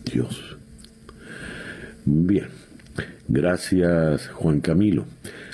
[0.04, 0.58] Dios.
[2.06, 2.67] Bien.
[3.28, 5.06] Gracias, Juan Camilo.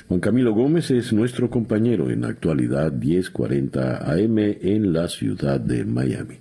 [0.08, 6.36] Juan Camilo Gómez es nuestro compañero en actualidad 1040 AM en la ciudad de Miami.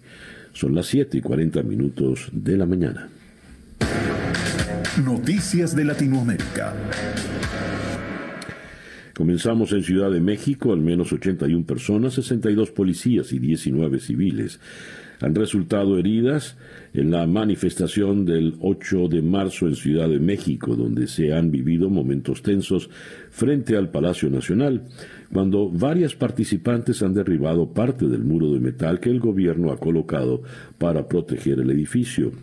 [0.54, 3.10] Son las 7 y 40 minutos de la mañana.
[5.04, 6.74] Noticias de Latinoamérica.
[9.15, 14.60] Comenzamos en Ciudad de México, al menos 81 personas, 62 policías y 19 civiles
[15.23, 16.57] han resultado heridas
[16.93, 21.89] en la manifestación del 8 de marzo en Ciudad de México, donde se han vivido
[21.89, 22.89] momentos tensos
[23.31, 24.81] frente al Palacio Nacional,
[25.31, 30.43] cuando varias participantes han derribado parte del muro de metal que el gobierno ha colocado
[30.77, 32.33] para proteger el edificio.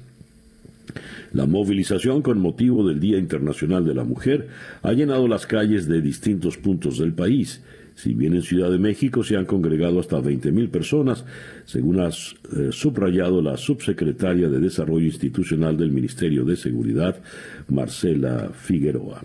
[1.34, 4.48] La movilización con motivo del Día Internacional de la Mujer
[4.82, 7.62] ha llenado las calles de distintos puntos del país.
[8.00, 11.22] Si bien en Ciudad de México se han congregado hasta 20.000 personas,
[11.66, 17.20] según ha eh, subrayado la subsecretaria de Desarrollo Institucional del Ministerio de Seguridad,
[17.68, 19.22] Marcela Figueroa.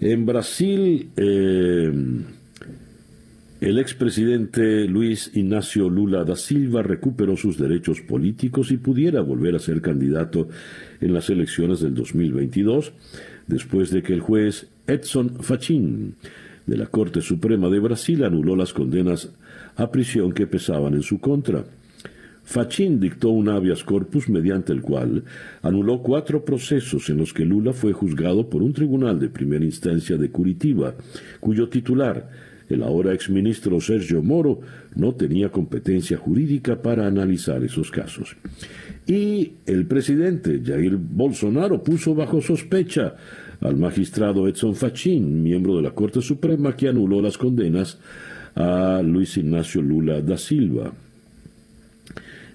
[0.00, 1.92] En Brasil, eh,
[3.60, 9.58] el expresidente Luis Ignacio Lula da Silva recuperó sus derechos políticos y pudiera volver a
[9.58, 10.48] ser candidato
[11.00, 12.92] en las elecciones del 2022,
[13.48, 16.14] después de que el juez Edson Fachin
[16.66, 19.30] de la Corte Suprema de Brasil anuló las condenas
[19.76, 21.64] a prisión que pesaban en su contra.
[22.44, 25.24] Fachin dictó un habeas corpus mediante el cual
[25.62, 30.18] anuló cuatro procesos en los que Lula fue juzgado por un tribunal de primera instancia
[30.18, 30.94] de Curitiba,
[31.40, 32.28] cuyo titular,
[32.68, 34.60] el ahora exministro Sergio Moro
[34.94, 38.36] no tenía competencia jurídica para analizar esos casos.
[39.06, 43.16] Y el presidente Jair Bolsonaro puso bajo sospecha
[43.64, 47.98] al magistrado Edson Fachin, miembro de la Corte Suprema, que anuló las condenas
[48.54, 50.92] a Luis Ignacio Lula da Silva.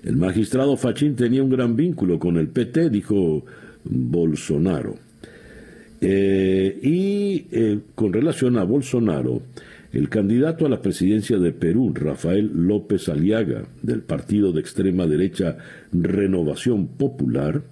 [0.04, 3.44] El magistrado Fachin tenía un gran vínculo con el PT, dijo
[3.84, 4.98] Bolsonaro.
[6.00, 9.42] Eh, y eh, con relación a Bolsonaro,
[9.92, 15.58] el candidato a la presidencia de Perú, Rafael López Aliaga, del partido de extrema derecha
[15.92, 17.64] Renovación Popular,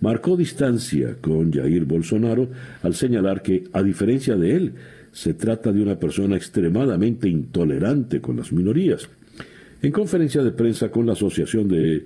[0.00, 2.48] marcó distancia con Jair Bolsonaro
[2.82, 4.72] al señalar que, a diferencia de él,
[5.12, 9.08] se trata de una persona extremadamente intolerante con las minorías.
[9.82, 12.04] En conferencia de prensa con la Asociación de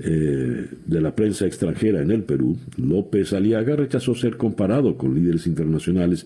[0.00, 5.48] eh, de la prensa extranjera en el Perú, López Aliaga rechazó ser comparado con líderes
[5.48, 6.24] internacionales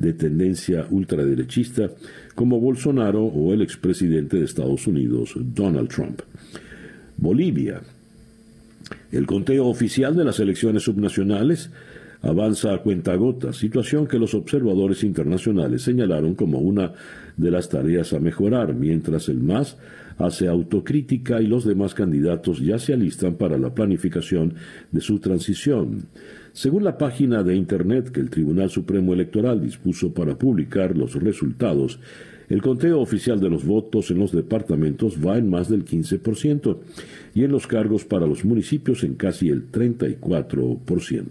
[0.00, 1.88] de tendencia ultraderechista
[2.34, 6.20] como Bolsonaro o el expresidente de Estados Unidos, Donald Trump.
[7.16, 7.80] Bolivia.
[9.10, 11.70] El conteo oficial de las elecciones subnacionales
[12.22, 16.92] avanza a cuentagotas, situación que los observadores internacionales señalaron como una
[17.36, 19.76] de las tareas a mejorar, mientras el MAS
[20.18, 24.54] hace autocrítica y los demás candidatos ya se alistan para la planificación
[24.92, 26.04] de su transición.
[26.52, 31.98] Según la página de Internet que el Tribunal Supremo Electoral dispuso para publicar los resultados,
[32.50, 36.76] el conteo oficial de los votos en los departamentos va en más del 15%
[37.34, 41.24] y en los cargos para los municipios en casi el 34%.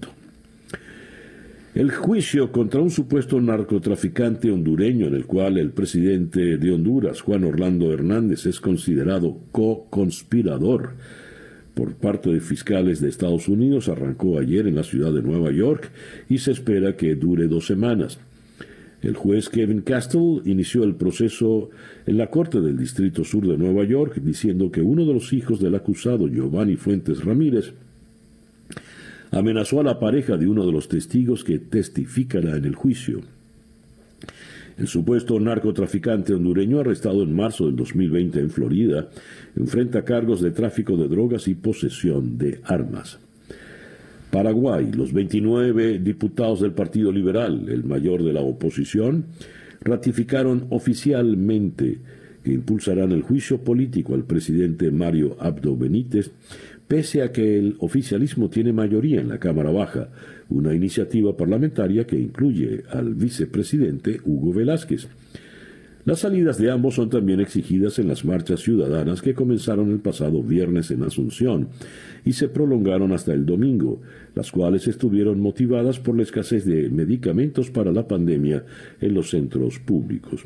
[1.76, 7.44] El juicio contra un supuesto narcotraficante hondureño en el cual el presidente de Honduras, Juan
[7.44, 10.96] Orlando Hernández, es considerado co-conspirador
[11.74, 15.92] por parte de fiscales de Estados Unidos arrancó ayer en la ciudad de Nueva York
[16.30, 18.20] y se espera que dure dos semanas.
[19.02, 21.72] El juez Kevin Castle inició el proceso
[22.06, 25.60] en la Corte del Distrito Sur de Nueva York diciendo que uno de los hijos
[25.60, 27.74] del acusado, Giovanni Fuentes Ramírez,
[29.32, 33.22] amenazó a la pareja de uno de los testigos que testificará en el juicio.
[34.78, 39.10] El supuesto narcotraficante hondureño arrestado en marzo del 2020 en Florida
[39.56, 43.20] enfrenta cargos de tráfico de drogas y posesión de armas.
[44.32, 49.26] Paraguay, los 29 diputados del Partido Liberal, el mayor de la oposición,
[49.82, 52.00] ratificaron oficialmente
[52.44, 56.32] que impulsarán el juicio político al presidente Mario Abdo Benítez
[56.92, 60.10] pese a que el oficialismo tiene mayoría en la Cámara Baja,
[60.52, 65.08] una iniciativa parlamentaria que incluye al vicepresidente Hugo Velázquez.
[66.04, 70.42] Las salidas de ambos son también exigidas en las marchas ciudadanas que comenzaron el pasado
[70.42, 71.70] viernes en Asunción
[72.26, 74.02] y se prolongaron hasta el domingo,
[74.36, 78.66] las cuales estuvieron motivadas por la escasez de medicamentos para la pandemia
[79.00, 80.42] en los centros públicos.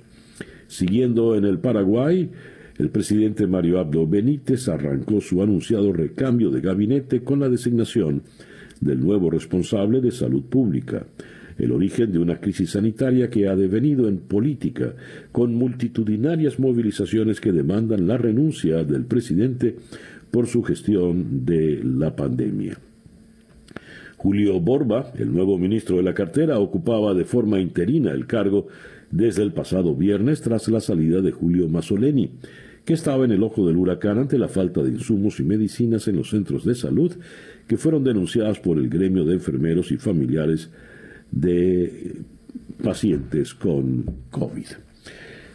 [0.68, 2.30] Siguiendo en el Paraguay,
[2.78, 8.24] el presidente Mario Abdo Benítez arrancó su anunciado recambio de gabinete con la designación
[8.82, 11.06] del nuevo responsable de salud pública,
[11.58, 14.94] el origen de una crisis sanitaria que ha devenido en política,
[15.32, 19.76] con multitudinarias movilizaciones que demandan la renuncia del presidente
[20.32, 22.78] por su gestión de la pandemia.
[24.18, 28.68] Julio Borba, el nuevo ministro de la cartera, ocupaba de forma interina el cargo
[29.12, 32.32] desde el pasado viernes tras la salida de Julio Mazzoleni,
[32.84, 36.18] que estaba en el ojo del huracán ante la falta de insumos y medicinas en
[36.18, 37.14] los centros de salud
[37.68, 40.70] que fueron denunciadas por el gremio de enfermeros y familiares
[41.32, 42.16] de
[42.84, 44.68] pacientes con COVID.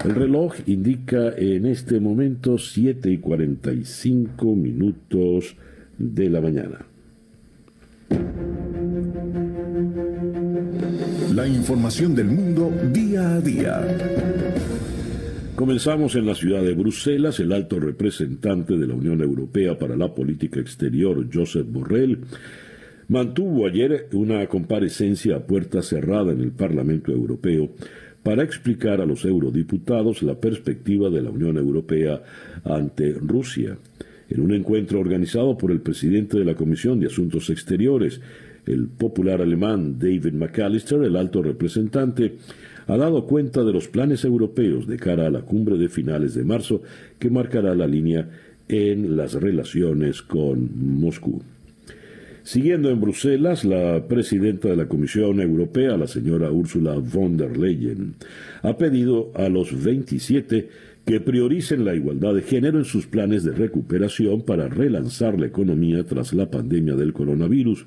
[0.04, 5.56] El reloj indica en este momento 7 y 45 minutos
[5.98, 6.86] de la mañana.
[11.34, 14.79] La información del mundo día a día.
[15.60, 17.38] Comenzamos en la ciudad de Bruselas.
[17.38, 22.20] El alto representante de la Unión Europea para la Política Exterior, Josep Borrell,
[23.08, 27.68] mantuvo ayer una comparecencia a puerta cerrada en el Parlamento Europeo
[28.22, 32.22] para explicar a los eurodiputados la perspectiva de la Unión Europea
[32.64, 33.76] ante Rusia.
[34.30, 38.22] En un encuentro organizado por el presidente de la Comisión de Asuntos Exteriores,
[38.64, 42.36] el popular alemán David McAllister, el alto representante,
[42.90, 46.42] ha dado cuenta de los planes europeos de cara a la cumbre de finales de
[46.42, 46.82] marzo
[47.20, 48.28] que marcará la línea
[48.68, 50.70] en las relaciones con
[51.00, 51.40] Moscú.
[52.42, 58.16] Siguiendo en Bruselas, la presidenta de la Comisión Europea, la señora Ursula von der Leyen,
[58.62, 60.68] ha pedido a los 27
[61.06, 66.02] que prioricen la igualdad de género en sus planes de recuperación para relanzar la economía
[66.02, 67.86] tras la pandemia del coronavirus,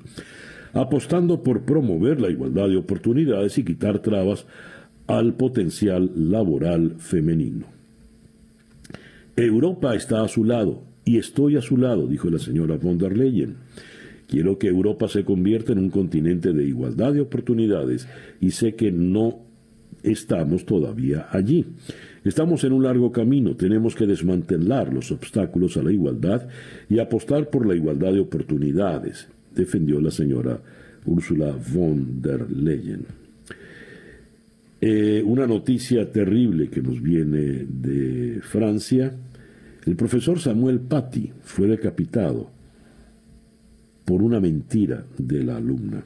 [0.72, 4.46] apostando por promover la igualdad de oportunidades y quitar trabas
[5.06, 7.66] al potencial laboral femenino.
[9.36, 13.16] Europa está a su lado y estoy a su lado, dijo la señora von der
[13.16, 13.56] Leyen.
[14.28, 18.08] Quiero que Europa se convierta en un continente de igualdad de oportunidades
[18.40, 19.40] y sé que no
[20.02, 21.66] estamos todavía allí.
[22.24, 26.48] Estamos en un largo camino, tenemos que desmantelar los obstáculos a la igualdad
[26.88, 30.60] y apostar por la igualdad de oportunidades, defendió la señora
[31.04, 33.23] Ursula von der Leyen.
[34.86, 39.16] Eh, una noticia terrible que nos viene de Francia.
[39.86, 42.50] El profesor Samuel Paty fue decapitado
[44.04, 46.04] por una mentira de la alumna.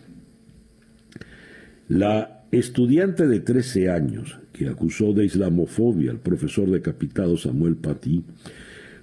[1.89, 8.23] La estudiante de 13 años que acusó de islamofobia al profesor decapitado Samuel Paty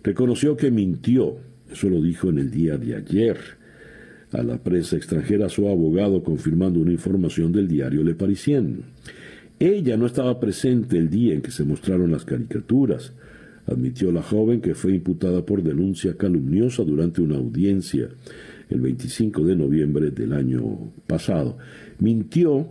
[0.04, 1.36] reconoció que mintió,
[1.70, 3.38] eso lo dijo en el día de ayer
[4.32, 8.86] a la prensa extranjera su abogado confirmando una información del diario Le Parisien.
[9.60, 13.14] Ella no estaba presente el día en que se mostraron las caricaturas,
[13.66, 18.10] admitió la joven que fue imputada por denuncia calumniosa durante una audiencia
[18.70, 21.58] el 25 de noviembre del año pasado.
[22.00, 22.68] Mintió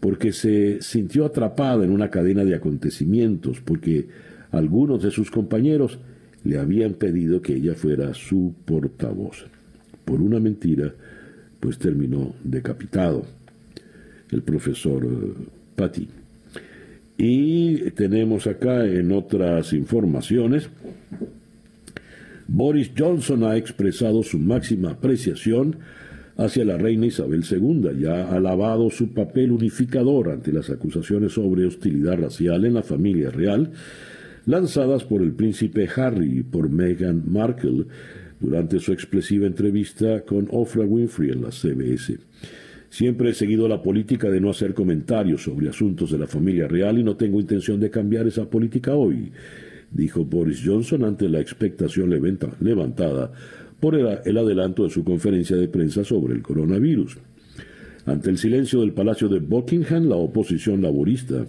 [0.00, 4.08] porque se sintió atrapada en una cadena de acontecimientos, porque
[4.50, 5.98] algunos de sus compañeros
[6.44, 9.46] le habían pedido que ella fuera su portavoz.
[10.04, 10.94] Por una mentira,
[11.60, 13.24] pues terminó decapitado
[14.30, 15.32] el profesor eh,
[15.74, 16.08] Patti.
[17.18, 20.70] Y tenemos acá en otras informaciones
[22.50, 25.76] Boris Johnson ha expresado su máxima apreciación
[26.38, 31.66] hacia la reina Isabel II y ha alabado su papel unificador ante las acusaciones sobre
[31.66, 33.70] hostilidad racial en la familia real
[34.46, 37.84] lanzadas por el príncipe Harry y por Meghan Markle
[38.40, 42.18] durante su expresiva entrevista con Oprah Winfrey en la CBS.
[42.90, 46.98] Siempre he seguido la política de no hacer comentarios sobre asuntos de la familia real
[46.98, 49.30] y no tengo intención de cambiar esa política hoy
[49.90, 53.32] dijo Boris Johnson ante la expectación levantada
[53.80, 57.18] por el, adelanto de su conferencia de prensa sobre el coronavirus.
[58.06, 61.46] Ante el silencio del Palacio de Buckingham, la oposición laborista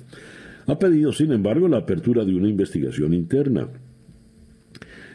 [0.67, 3.67] ha pedido, sin embargo, la apertura de una investigación interna.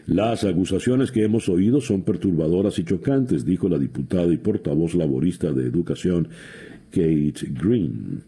[0.06, 5.50] Las acusaciones que hemos oído son perturbadoras y chocantes, dijo la diputada y portavoz laborista
[5.50, 6.28] de Educación
[6.90, 8.22] Kate Green.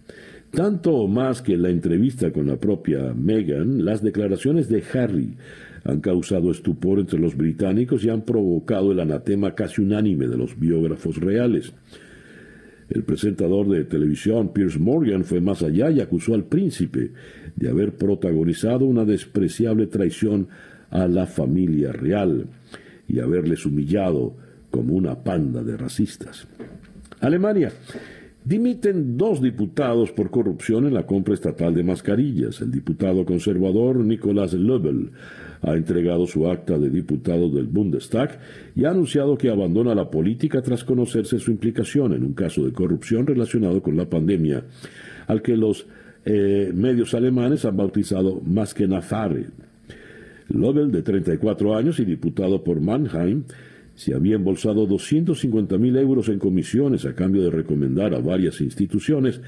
[0.51, 5.35] Tanto más que la entrevista con la propia Meghan, las declaraciones de Harry
[5.85, 10.59] han causado estupor entre los británicos y han provocado el anatema casi unánime de los
[10.59, 11.75] biógrafos reales.
[12.89, 17.11] El presentador de televisión Piers Morgan fue más allá y acusó al príncipe
[17.55, 20.49] de haber protagonizado una despreciable traición
[20.91, 22.47] a la familia real
[23.09, 24.37] y haberles humillado
[24.71, 26.47] como una panda de racistas.
[27.21, 27.73] Alemania
[28.47, 32.61] Dimiten dos diputados por corrupción en la compra estatal de mascarillas.
[32.61, 35.11] El diputado conservador Nicolás Löbel
[35.63, 38.39] ha entregado su acta de diputado del Bundestag
[38.77, 42.73] y ha anunciado que abandona la política tras conocerse su implicación en un caso de
[42.73, 44.63] corrupción relacionado con la pandemia,
[45.27, 45.89] al que los
[46.25, 49.47] eh, medios alemanes han bautizado Maskenafare.
[50.49, 53.45] Löbel, de 34 años y diputado por Mannheim,
[53.95, 59.41] se había embolsado 250 mil euros en comisiones a cambio de recomendar a varias instituciones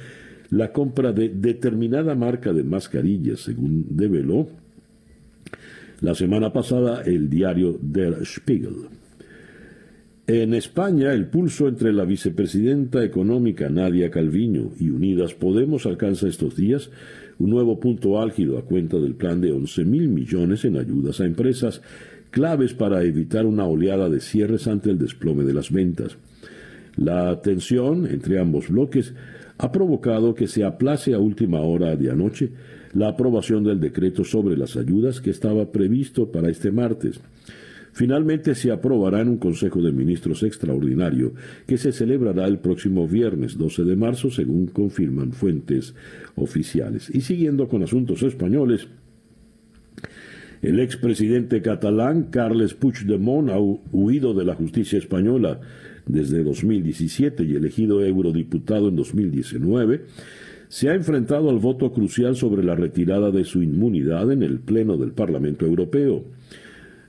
[0.51, 4.49] la compra de determinada marca de mascarillas, según develó
[6.01, 8.89] la semana pasada el diario Der Spiegel.
[10.27, 16.55] En España, el pulso entre la vicepresidenta económica Nadia Calviño y Unidas Podemos alcanza estos
[16.55, 16.91] días
[17.39, 21.27] un nuevo punto álgido a cuenta del plan de 11 mil millones en ayudas a
[21.27, 21.83] empresas
[22.31, 26.19] claves para evitar una oleada de cierres ante el desplome de las ventas.
[26.97, 29.15] La tensión entre ambos bloques
[29.59, 32.51] ha provocado que se aplace a última hora de anoche
[32.93, 37.21] la aprobación del decreto sobre las ayudas que estaba previsto para este martes.
[37.99, 41.33] Finalmente se aprobará en un Consejo de Ministros extraordinario
[41.67, 45.97] que se celebrará el próximo viernes 12 de marzo, según confirman fuentes
[46.37, 47.11] oficiales.
[47.13, 48.87] Y siguiendo con asuntos españoles,
[50.63, 55.61] el expresidente catalán Carles Puigdemont ha huido de la justicia española
[56.07, 60.05] desde 2017 y elegido eurodiputado en 2019,
[60.69, 64.97] se ha enfrentado al voto crucial sobre la retirada de su inmunidad en el Pleno
[64.97, 66.27] del Parlamento Europeo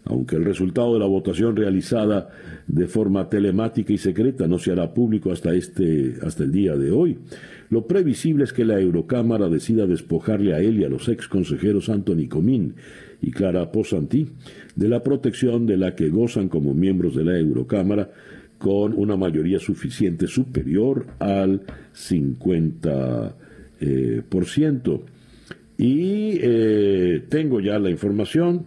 [0.10, 2.30] aunque el resultado de la votación realizada
[2.68, 6.92] de forma telemática y secreta no se hará público hasta, este, hasta el día de
[6.92, 7.18] hoy.
[7.70, 11.88] Lo previsible es que la Eurocámara decida despojarle a él y a los ex consejeros
[11.90, 12.76] Anthony Comín
[13.22, 14.28] y Clara Posantí
[14.76, 18.10] de la protección de la que gozan como miembros de la Eurocámara
[18.58, 21.62] con una mayoría suficiente superior al
[21.94, 23.34] 50%.
[23.82, 25.06] Eh, por ciento.
[25.78, 28.66] Y eh, tengo ya la información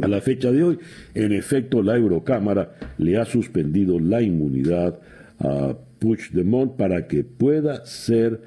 [0.00, 0.78] a la fecha de hoy,
[1.14, 4.98] en efecto, la Eurocámara le ha suspendido la inmunidad
[5.38, 8.40] a Puigdemont para que pueda ser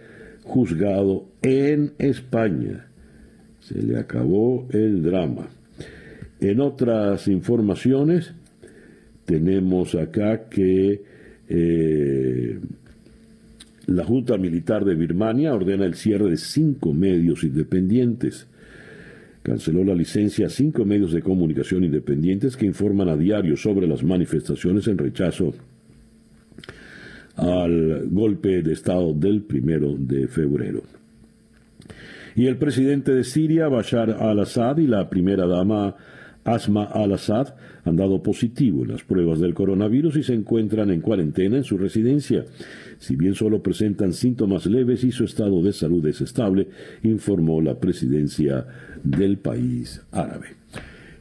[0.44, 2.88] juzgado en España.
[3.60, 5.48] Se le acabó el drama.
[6.40, 8.34] En otras informaciones,
[9.26, 11.02] tenemos acá que
[11.50, 12.60] eh,
[13.88, 18.48] la Junta Militar de Birmania ordena el cierre de cinco medios independientes
[19.48, 24.04] canceló la licencia a cinco medios de comunicación independientes que informan a diario sobre las
[24.04, 25.54] manifestaciones en rechazo
[27.38, 30.84] al golpe de Estado del primero de febrero.
[32.36, 35.96] Y el presidente de Siria, Bashar al-Assad, y la primera dama
[36.48, 41.58] Asma al-Assad han dado positivo en las pruebas del coronavirus y se encuentran en cuarentena
[41.58, 42.46] en su residencia
[43.00, 46.68] si bien solo presentan síntomas leves y su estado de salud es estable,
[47.04, 48.66] informó la presidencia
[49.04, 50.48] del país árabe.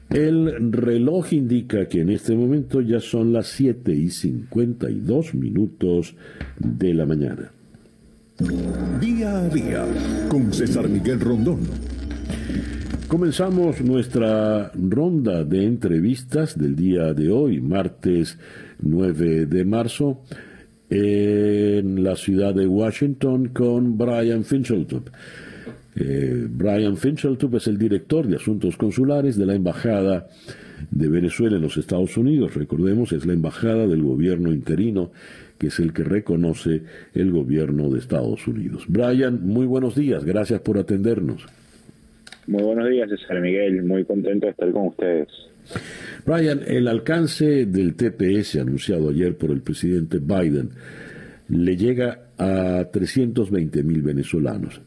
[0.09, 6.15] El reloj indica que en este momento ya son las 7 y 52 minutos
[6.59, 7.51] de la mañana.
[9.01, 9.87] Día a día
[10.29, 11.61] con César Miguel Rondón.
[13.09, 18.37] Comenzamos nuestra ronda de entrevistas del día de hoy, martes
[18.81, 20.23] 9 de marzo
[20.91, 25.09] en la ciudad de Washington con Brian Fincheltop.
[25.95, 30.27] Eh, Brian Fincheltop es el director de Asuntos Consulares de la Embajada
[30.91, 32.55] de Venezuela en los Estados Unidos.
[32.55, 35.13] Recordemos, es la embajada del gobierno interino,
[35.59, 36.83] que es el que reconoce
[37.15, 38.85] el gobierno de Estados Unidos.
[38.89, 41.47] Brian, muy buenos días, gracias por atendernos.
[42.47, 45.29] Muy buenos días, César Miguel, muy contento de estar con ustedes.
[46.25, 50.71] Brian, el alcance del TPS anunciado ayer por el presidente Biden
[51.49, 54.81] le llega a 320 mil venezolanos.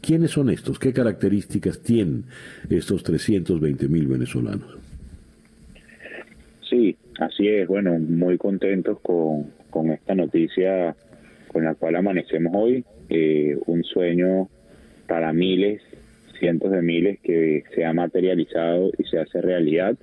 [0.00, 0.78] ¿Quiénes son estos?
[0.78, 2.24] ¿Qué características tienen
[2.70, 4.78] estos 320 mil venezolanos?
[6.68, 7.68] Sí, así es.
[7.68, 10.96] Bueno, muy contentos con, con esta noticia
[11.48, 12.84] con la cual amanecemos hoy.
[13.08, 14.48] Eh, un sueño
[15.06, 15.82] para miles,
[16.40, 19.96] cientos de miles que se ha materializado y se hace realidad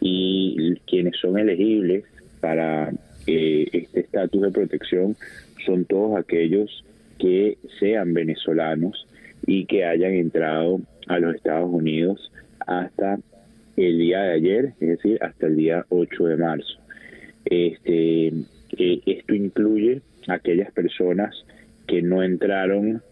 [0.00, 2.04] y quienes son elegibles
[2.40, 2.90] para
[3.26, 5.16] eh, este estatus de protección
[5.64, 6.84] son todos aquellos
[7.18, 9.06] que sean venezolanos
[9.46, 12.32] y que hayan entrado a los Estados Unidos
[12.66, 13.18] hasta
[13.76, 16.78] el día de ayer, es decir, hasta el día 8 de marzo.
[17.44, 21.34] Este, eh, esto incluye aquellas personas
[21.86, 23.02] que no entraron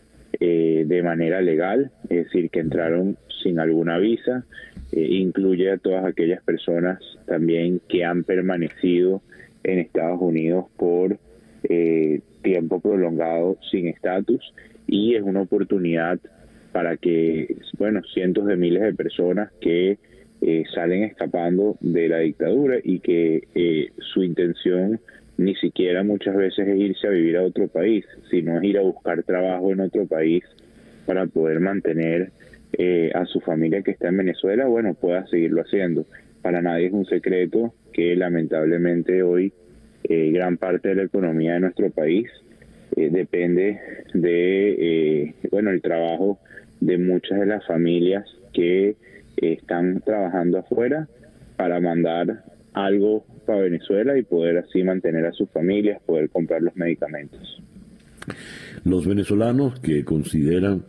[0.40, 4.44] eh, de manera legal, es decir, que entraron sin alguna visa,
[4.92, 9.22] eh, incluye a todas aquellas personas también que han permanecido
[9.64, 11.18] en Estados Unidos por
[11.64, 14.54] eh, tiempo prolongado sin estatus
[14.86, 16.18] y es una oportunidad
[16.72, 19.98] para que, bueno, cientos de miles de personas que
[20.42, 25.00] eh, salen escapando de la dictadura y que su intención
[25.38, 28.82] ni siquiera muchas veces es irse a vivir a otro país, sino es ir a
[28.82, 30.44] buscar trabajo en otro país
[31.04, 32.32] para poder mantener
[32.72, 36.06] eh, a su familia que está en Venezuela, bueno, pueda seguirlo haciendo.
[36.42, 39.52] Para nadie es un secreto que lamentablemente hoy
[40.04, 42.28] eh, gran parte de la economía de nuestro país
[42.96, 43.80] eh, depende
[44.14, 46.38] de, bueno, el trabajo
[46.80, 48.96] de muchas de las familias que
[49.36, 51.08] están trabajando afuera
[51.56, 52.44] para mandar
[52.76, 57.62] algo para Venezuela y poder así mantener a sus familias, poder comprar los medicamentos.
[58.84, 60.84] Los venezolanos que consideran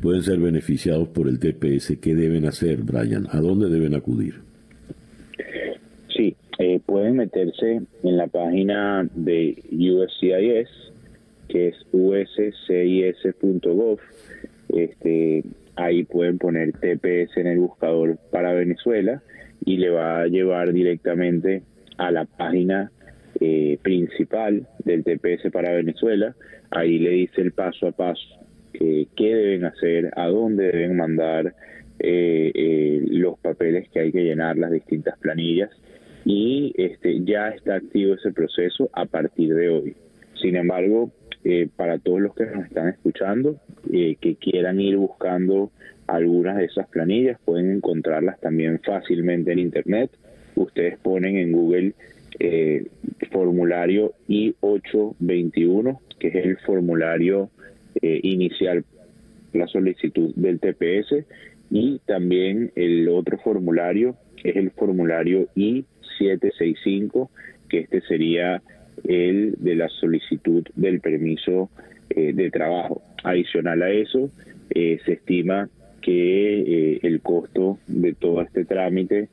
[0.00, 1.98] pueden ser beneficiados por el TPS.
[2.00, 3.26] ¿Qué deben hacer, Brian?
[3.30, 4.34] ¿A dónde deben acudir?
[6.16, 10.68] Sí, eh, pueden meterse en la página de USCIS,
[11.48, 12.38] que es uscis.gov.
[14.68, 15.42] Este,
[15.74, 19.20] ahí pueden poner TPS en el buscador para Venezuela
[19.64, 21.62] y le va a llevar directamente
[21.96, 22.90] a la página
[23.40, 26.34] eh, principal del TPS para Venezuela.
[26.70, 28.22] Ahí le dice el paso a paso
[28.74, 31.54] eh, qué deben hacer, a dónde deben mandar
[31.98, 35.70] eh, los papeles que hay que llenar, las distintas planillas.
[36.24, 39.96] Y este, ya está activo ese proceso a partir de hoy.
[40.40, 41.12] Sin embargo,
[41.76, 45.70] para todos los que nos están escuchando, que quieran ir buscando
[46.06, 50.10] algunas de esas planillas, pueden encontrarlas también fácilmente en Internet.
[50.54, 51.94] Ustedes ponen en Google
[52.38, 52.86] eh,
[53.30, 57.50] formulario I-821, que es el formulario
[58.02, 58.84] eh, inicial,
[59.52, 61.24] la solicitud del TPS,
[61.70, 67.28] y también el otro formulario es el formulario I-765,
[67.68, 68.62] que este sería
[69.04, 71.70] el de la solicitud del permiso
[72.10, 73.02] eh, de trabajo.
[73.22, 74.30] Adicional a eso,
[74.70, 75.68] eh, se estima
[76.04, 79.28] que el costo de todo este trámite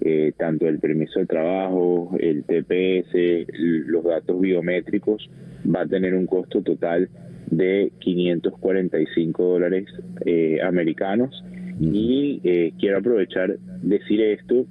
[0.00, 3.48] eh, tanto el permiso de trabajo, el TPS,
[3.86, 5.30] los datos biométricos,
[5.74, 7.08] va a tener un costo total
[7.50, 9.86] de 545 dólares
[10.24, 11.42] eh, americanos.
[11.80, 14.66] Y eh, quiero aprovechar decir esto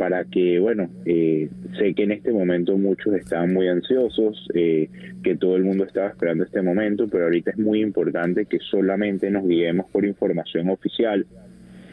[0.00, 5.64] para que, bueno, sé que en este momento muchos están muy ansiosos, que todo el
[5.64, 10.06] mundo estaba esperando este momento, pero ahorita es muy importante que solamente nos guiemos por
[10.06, 11.26] información oficial.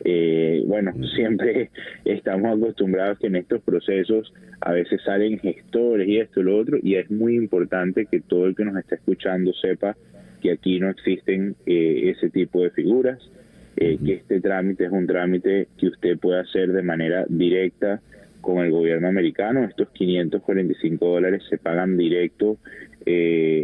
[0.05, 1.69] Eh, bueno, siempre
[2.05, 6.77] estamos acostumbrados que en estos procesos a veces salen gestores y esto y lo otro,
[6.81, 9.97] y es muy importante que todo el que nos está escuchando sepa
[10.41, 13.19] que aquí no existen eh, ese tipo de figuras,
[13.77, 18.01] eh, que este trámite es un trámite que usted puede hacer de manera directa
[18.41, 19.63] con el gobierno americano.
[19.63, 22.57] Estos 545 dólares se pagan directo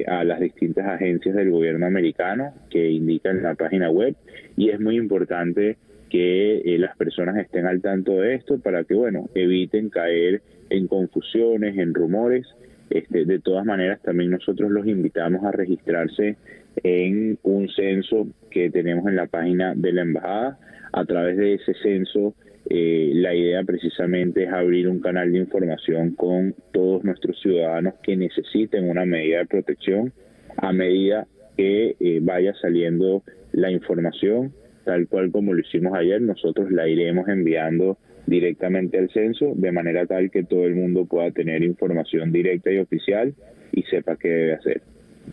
[0.07, 4.16] a las distintas agencias del gobierno americano que indican la página web
[4.55, 5.76] y es muy importante
[6.14, 10.86] que eh, las personas estén al tanto de esto para que, bueno, eviten caer en
[10.86, 12.45] confusiones, en rumores.
[12.91, 16.36] Este, de todas maneras, también nosotros los invitamos a registrarse
[16.84, 20.59] en un censo que tenemos en la página de la embajada.
[20.91, 22.36] A través de ese censo,
[22.69, 28.15] eh, la idea precisamente es abrir un canal de información con todos nuestros ciudadanos que
[28.15, 30.13] necesiten una medida de protección
[30.57, 34.53] a medida que eh, vaya saliendo la información
[34.84, 40.05] tal cual como lo hicimos ayer, nosotros la iremos enviando directamente al censo de manera
[40.05, 43.34] tal que todo el mundo pueda tener información directa y oficial
[43.71, 44.82] y sepa qué debe hacer.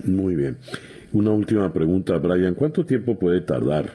[0.05, 0.57] Muy bien.
[1.13, 2.55] Una última pregunta, Brian.
[2.55, 3.87] ¿Cuánto tiempo puede tardar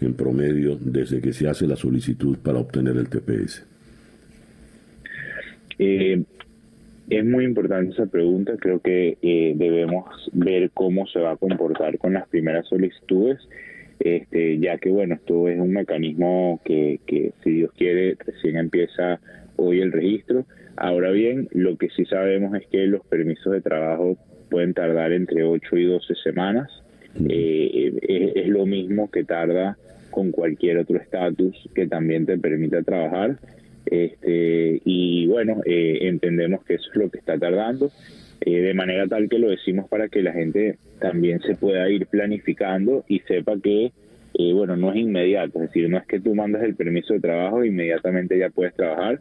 [0.00, 3.66] en promedio desde que se hace la solicitud para obtener el TPS?
[5.78, 6.22] Eh,
[7.10, 8.56] es muy importante esa pregunta.
[8.58, 13.38] Creo que eh, debemos ver cómo se va a comportar con las primeras solicitudes
[13.98, 19.20] este, ya que bueno, esto es un mecanismo que, que si Dios quiere recién empieza
[19.56, 20.44] hoy el registro.
[20.76, 24.18] Ahora bien, lo que sí sabemos es que los permisos de trabajo
[24.48, 26.70] pueden tardar entre 8 y 12 semanas.
[27.28, 29.76] Eh, es, lo mismo que tarda
[30.10, 33.38] con cualquier otro estatus que también te permita trabajar.
[33.86, 37.90] Este, y bueno, eh, entendemos que eso es lo que está tardando.
[38.40, 42.06] Eh, de manera tal que lo decimos para que la gente también se pueda ir
[42.06, 43.92] planificando y sepa que,
[44.34, 47.20] eh, bueno, no es inmediato, es decir, no es que tú mandas el permiso de
[47.20, 49.20] trabajo e inmediatamente ya puedes trabajar,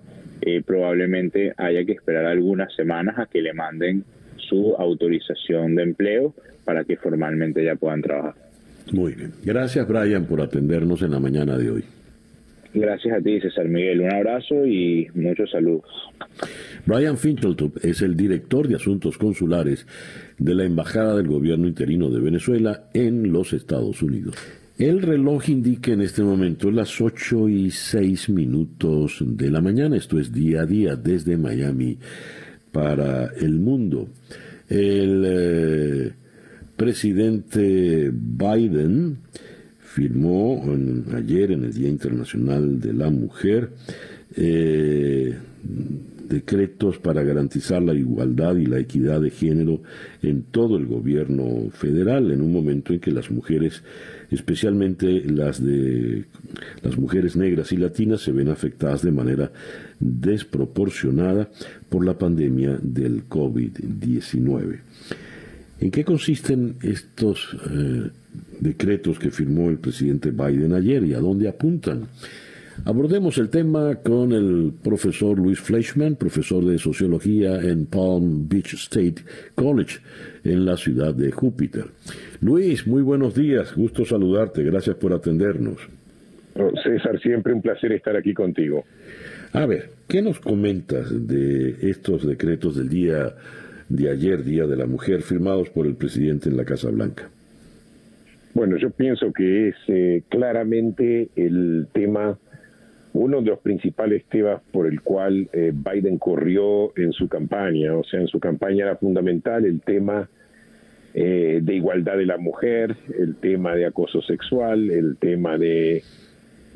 [0.65, 4.03] probablemente haya que esperar algunas semanas a que le manden
[4.47, 6.33] su autorización de empleo
[6.63, 8.35] para que formalmente ya puedan trabajar.
[8.91, 9.31] Muy bien.
[9.43, 11.83] Gracias, Brian, por atendernos en la mañana de hoy.
[12.73, 14.01] Gracias a ti, César Miguel.
[14.01, 15.85] Un abrazo y muchos saludos.
[16.85, 19.87] Brian Finteltop es el director de Asuntos Consulares
[20.37, 24.35] de la Embajada del Gobierno Interino de Venezuela en los Estados Unidos.
[24.77, 29.95] El reloj indica en este momento las 8 y 6 minutos de la mañana.
[29.95, 31.97] Esto es día a día desde Miami
[32.75, 34.09] para el mundo.
[34.67, 36.11] El eh,
[36.75, 39.19] presidente Biden
[39.79, 40.61] firmó
[41.15, 43.69] ayer en el Día Internacional de la Mujer
[44.35, 45.37] eh,
[46.27, 49.81] decretos para garantizar la igualdad y la equidad de género
[50.21, 53.83] en todo el gobierno federal en un momento en que las mujeres
[54.35, 56.25] especialmente las de
[56.81, 59.51] las mujeres negras y latinas se ven afectadas de manera
[59.99, 61.49] desproporcionada
[61.89, 64.79] por la pandemia del COVID-19.
[65.79, 68.09] ¿En qué consisten estos eh,
[68.59, 72.07] decretos que firmó el presidente Biden ayer y a dónde apuntan?
[72.83, 79.23] Abordemos el tema con el profesor Luis Fleischman, profesor de sociología en Palm Beach State
[79.55, 79.99] College,
[80.43, 81.85] en la ciudad de Júpiter.
[82.41, 85.77] Luis, muy buenos días, gusto saludarte, gracias por atendernos.
[86.55, 88.83] Oh, César, siempre un placer estar aquí contigo.
[89.53, 93.35] A ver, ¿qué nos comentas de estos decretos del día
[93.89, 97.29] de ayer, Día de la Mujer, firmados por el presidente en la Casa Blanca?
[98.53, 102.37] Bueno, yo pienso que es eh, claramente el tema,
[103.15, 107.95] uno de los principales temas por el cual eh, Biden corrió en su campaña.
[107.95, 110.29] O sea, en su campaña era fundamental el tema
[111.13, 116.03] eh, de igualdad de la mujer, el tema de acoso sexual, el tema de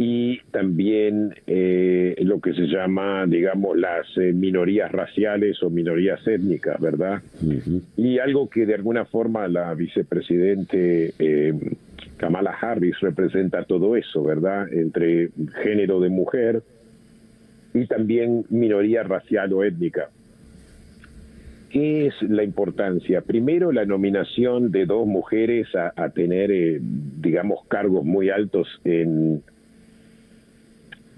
[0.01, 6.79] y también eh, lo que se llama, digamos, las eh, minorías raciales o minorías étnicas,
[6.79, 7.21] ¿verdad?
[7.97, 11.53] Y algo que de alguna forma la vicepresidente eh,
[12.15, 14.71] Kamala Harris representa todo eso, ¿verdad?
[14.71, 15.31] Entre
[15.61, 16.63] género de mujer
[17.73, 20.11] y también minoría racial o étnica.
[21.71, 23.19] ¿Qué es la importancia?
[23.19, 29.43] Primero, la nominación de dos mujeres a, a tener, digamos, cargos muy altos en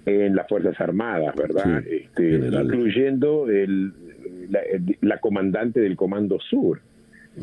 [0.06, 1.84] en las Fuerzas Armadas, ¿verdad?
[1.88, 3.94] este, incluyendo el,
[5.02, 6.82] la, comandante del Comando Sur.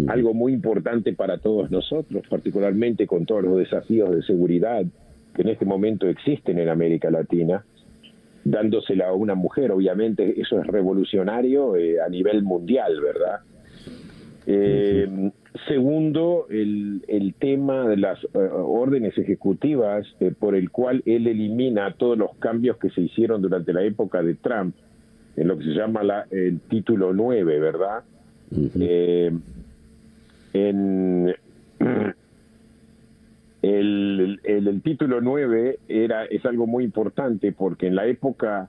[0.06, 4.84] Algo muy importante para todos nosotros, particularmente con todos los desafíos de seguridad
[5.34, 7.64] que en este momento existen en América Latina,
[8.44, 13.40] dándosela a una mujer, obviamente eso es revolucionario eh, a nivel mundial, ¿verdad?
[14.46, 15.30] Eh,
[15.66, 21.94] Segundo, el, el tema de las eh, órdenes ejecutivas eh, por el cual él elimina
[21.94, 24.74] todos los cambios que se hicieron durante la época de Trump,
[25.36, 28.04] en lo que se llama la, el título 9, ¿verdad?
[28.78, 29.30] Eh,
[30.52, 31.34] en
[33.62, 38.68] el, el, el, título 9 era, es algo muy importante porque en la época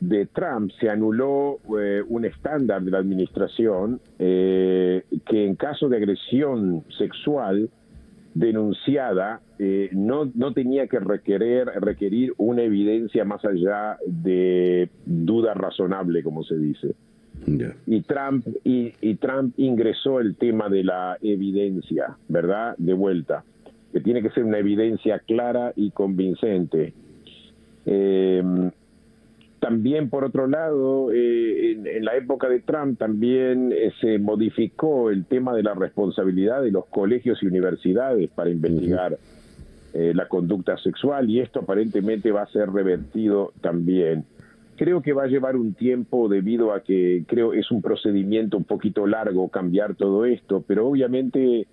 [0.00, 5.98] de Trump se anuló eh, un estándar de la administración eh, que en caso de
[5.98, 7.68] agresión sexual
[8.34, 16.22] denunciada eh, no, no tenía que requerir, requerir una evidencia más allá de duda razonable,
[16.22, 16.94] como se dice.
[17.86, 22.74] Y, Trump, y, y, Trump ingresó el tema de la evidencia, ¿verdad?
[22.76, 23.44] De vuelta,
[23.92, 26.92] que tiene que ser una evidencia clara y convincente.
[27.86, 28.70] Eh,
[29.60, 35.26] también, por otro lado, eh, en, la época de Trump también eh, se modificó el
[35.26, 39.18] tema de la responsabilidad de los colegios y universidades para investigar
[39.92, 44.24] eh, la conducta sexual y esto aparentemente va a ser revertido también.
[44.76, 48.64] Creo que va a llevar un tiempo debido a que creo es un procedimiento un
[48.64, 51.66] poquito largo cambiar todo esto, pero obviamente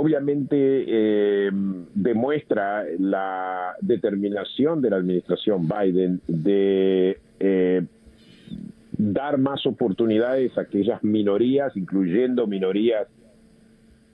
[0.00, 1.50] obviamente eh,
[1.92, 7.84] demuestra la determinación de la administración Biden de eh,
[8.96, 13.08] dar más oportunidades a aquellas minorías, incluyendo minorías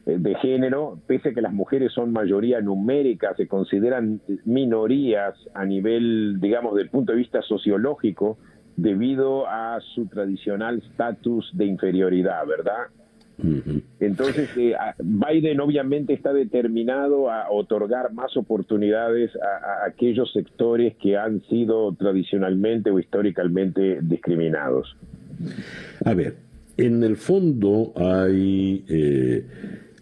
[0.07, 5.66] eh, de género, pese a que las mujeres son mayoría numérica, se consideran minorías a
[5.66, 8.39] nivel, digamos, del punto de vista sociológico,
[8.78, 12.87] debido a su tradicional estatus de inferioridad, ¿verdad?
[14.01, 21.43] Entonces, eh, Biden obviamente está determinado a otorgar más oportunidades a, aquellos sectores que han
[21.49, 24.97] sido tradicionalmente o históricamente discriminados.
[26.05, 26.37] A ver,
[26.76, 29.45] en el fondo hay eh,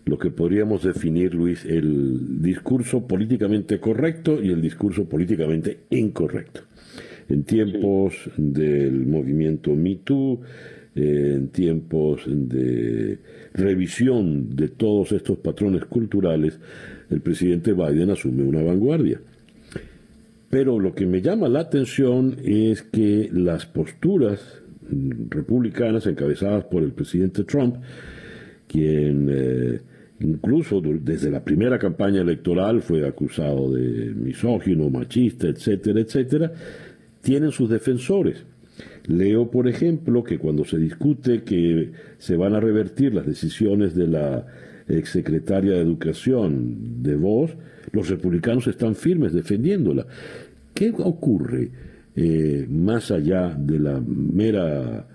[0.04, 6.62] lo que podríamos definir, Luis, el discurso políticamente correcto y el discurso políticamente incorrecto.
[7.28, 10.40] En tiempos del movimiento Me Too,
[10.95, 13.18] en tiempos de
[13.55, 16.59] revisión de todos estos patrones culturales,
[17.11, 19.20] el presidente Biden asume una vanguardia.
[20.51, 24.62] Pero lo que me llama la atención es que las posturas
[25.30, 27.76] republicanas encabezadas por el presidente Trump,
[28.66, 29.80] quien eh,
[30.20, 36.53] incluso desde la primera campaña electoral fue acusado de misógino, machista, etcétera, etcétera,
[37.22, 38.45] tienen sus defensores.
[39.07, 44.07] Leo, por ejemplo, que cuando se discute que se van a revertir las decisiones de
[44.07, 44.46] la
[44.88, 47.57] exsecretaria de Educación de Voz,
[47.92, 50.07] los republicanos están firmes defendiéndola.
[50.74, 51.70] ¿Qué ocurre
[52.14, 55.07] eh, más allá de la mera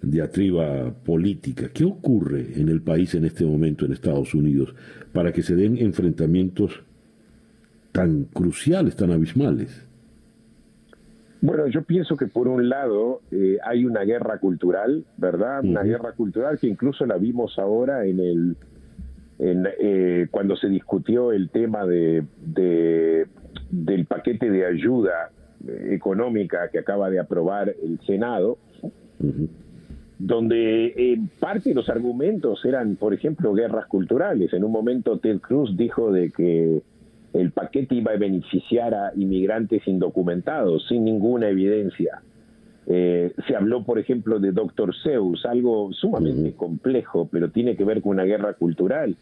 [0.00, 1.70] diatriba política?
[1.72, 4.74] ¿Qué ocurre en el país en este momento, en Estados Unidos,
[5.12, 6.82] para que se den enfrentamientos
[7.90, 9.84] tan cruciales, tan abismales?
[11.42, 15.64] Bueno, yo pienso que por un lado eh, hay una guerra cultural, ¿verdad?
[15.64, 18.56] Una guerra cultural que incluso la vimos ahora en el
[19.40, 22.24] en, eh, cuando se discutió el tema de,
[23.72, 25.32] del paquete de ayuda
[25.66, 28.58] eh, económica que acaba de aprobar el Senado,
[30.20, 34.52] donde parte de los argumentos eran, por ejemplo, guerras culturales.
[34.52, 36.82] En un momento Ted Cruz dijo de que
[37.32, 42.22] el paquete iba a beneficiar a inmigrantes indocumentados sin ninguna evidencia.
[42.86, 48.02] Eh, se habló, por ejemplo, de Doctor Zeus, algo sumamente complejo, pero tiene que ver
[48.02, 49.16] con una guerra cultural.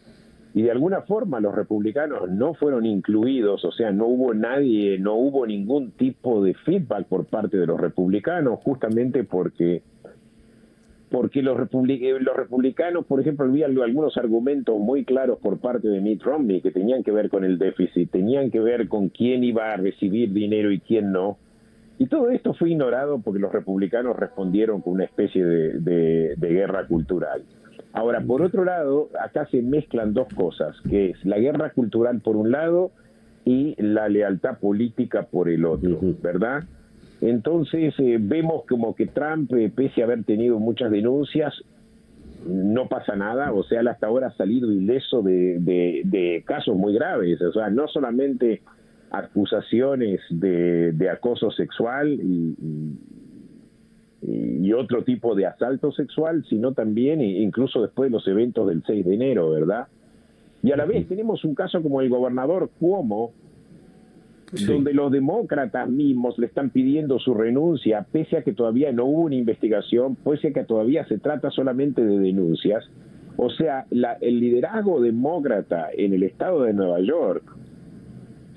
[0.53, 5.15] Y de alguna forma los republicanos no fueron incluidos, o sea, no hubo nadie, no
[5.15, 9.81] hubo ningún tipo de feedback por parte de los republicanos, justamente porque
[11.11, 15.99] porque los, eh, los republicanos, por ejemplo, había algunos argumentos muy claros por parte de
[15.99, 19.73] Mitt Romney que tenían que ver con el déficit, tenían que ver con quién iba
[19.73, 21.37] a recibir dinero y quién no.
[21.99, 26.87] Y todo esto fue ignorado porque los republicanos respondieron con una especie de, de guerra
[26.87, 27.43] cultural.
[27.93, 32.37] Ahora, por otro lado, acá se mezclan dos cosas, que es la guerra cultural por
[32.37, 32.91] un lado
[33.43, 36.63] y la lealtad política por el otro, ¿verdad?
[37.21, 41.53] Entonces eh, vemos como que Trump, eh, pese a haber tenido muchas denuncias,
[42.47, 46.93] no pasa nada, o sea, él hasta ahora ha salido ileso de, de, casos muy
[46.93, 48.61] graves, o sea, no solamente
[49.11, 52.55] acusaciones de, de acoso sexual y,
[54.23, 58.81] y, otro tipo de asalto sexual, sino también e incluso después de los eventos del
[58.85, 59.87] 6 de enero, ¿verdad?
[60.63, 63.33] Y a la vez tenemos un caso como el gobernador Cuomo,
[64.51, 69.21] donde los demócratas mismos le están pidiendo su renuncia, pese a que todavía no hubo
[69.21, 72.83] una investigación, pese a que todavía se trata solamente de denuncias.
[73.37, 77.43] O sea, el liderazgo demócrata en el estado de Nueva York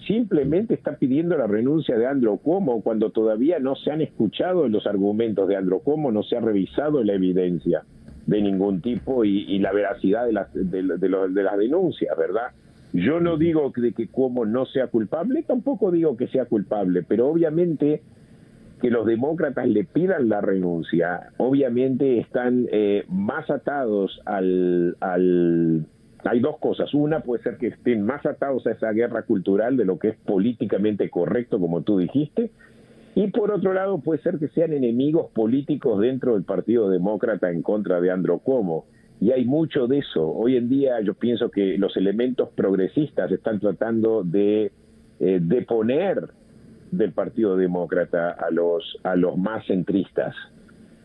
[0.07, 4.87] simplemente está pidiendo la renuncia de Andrew Cuomo cuando todavía no se han escuchado los
[4.87, 7.85] argumentos de Andrew Cuomo, no se ha revisado la evidencia
[8.27, 12.49] de ningún tipo y, la veracidad de las, de las denuncias, ¿verdad?
[12.95, 17.27] Yo no digo de que Cuomo no sea culpable, tampoco digo que sea culpable, pero
[17.27, 18.03] obviamente
[18.81, 25.87] que los demócratas le pidan la renuncia, obviamente están eh, más atados al, al...
[26.25, 26.95] Hay dos cosas.
[26.95, 30.17] Una puede ser que estén más atados a esa guerra cultural de lo que es
[30.25, 32.53] políticamente correcto, como tú dijiste,
[33.17, 37.63] y por otro lado puede ser que sean enemigos políticos dentro del Partido Demócrata en
[37.63, 38.85] contra de Andro Cuomo
[39.21, 40.29] y hay mucho de eso.
[40.29, 44.73] Hoy en día yo pienso que los elementos progresistas están tratando de
[45.21, 46.29] eh, deponer
[46.91, 50.35] del Partido Demócrata a los a los más centristas.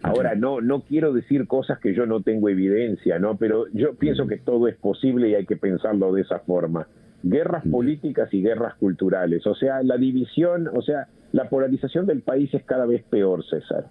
[0.01, 3.37] Ahora no no quiero decir cosas que yo no tengo evidencia, ¿no?
[3.37, 6.87] Pero yo pienso que todo es posible y hay que pensarlo de esa forma.
[7.21, 12.53] Guerras políticas y guerras culturales, o sea, la división, o sea, la polarización del país
[12.53, 13.87] es cada vez peor, César.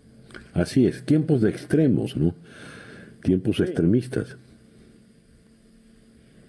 [0.54, 2.34] Así es, tiempos de extremos, ¿no?
[3.22, 4.36] Tiempos extremistas.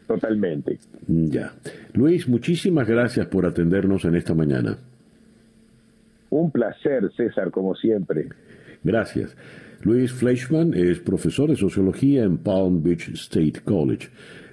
[0.07, 0.80] Totalmente.
[1.07, 1.53] Ya.
[1.93, 4.78] Luis, muchísimas gracias por atendernos en esta mañana.
[6.32, 8.30] Un placer, César, como siempre.
[8.84, 9.36] Gracias.
[9.84, 14.09] Luis Fleischman es profesor de sociología en Palm Beach State College,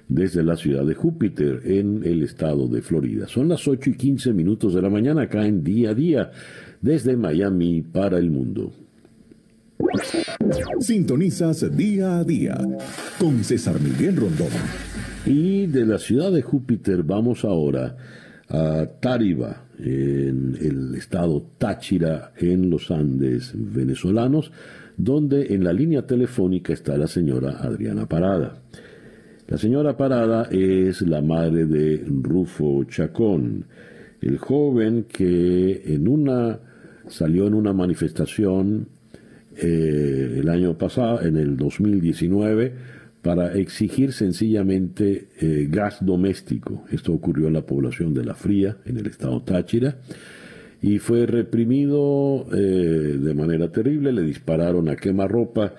[0.07, 3.27] desde la ciudad de Júpiter, en el estado de Florida.
[3.27, 6.31] Son las 8 y 15 minutos de la mañana acá en día a día,
[6.81, 8.71] desde Miami para el mundo.
[10.79, 12.57] Sintonizas día a día
[13.19, 14.49] con César Miguel Rondón.
[15.25, 17.97] Y de la ciudad de Júpiter vamos ahora
[18.49, 24.51] a Táriba, en el estado Táchira, en los Andes venezolanos,
[24.95, 28.61] donde en la línea telefónica está la señora Adriana Parada.
[29.47, 33.65] La señora Parada es la madre de Rufo Chacón,
[34.21, 36.59] el joven que en una
[37.07, 38.96] salió en una manifestación
[39.59, 42.73] eh, el año pasado, en el 2019,
[43.23, 46.85] para exigir sencillamente eh, gas doméstico.
[46.91, 49.97] Esto ocurrió en la población de La Fría, en el estado Táchira,
[50.81, 55.73] y fue reprimido eh, de manera terrible, le dispararon a quemarropa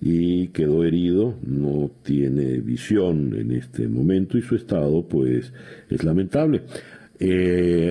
[0.00, 5.52] y quedó herido, no tiene visión en este momento y su estado pues
[5.90, 6.62] es lamentable.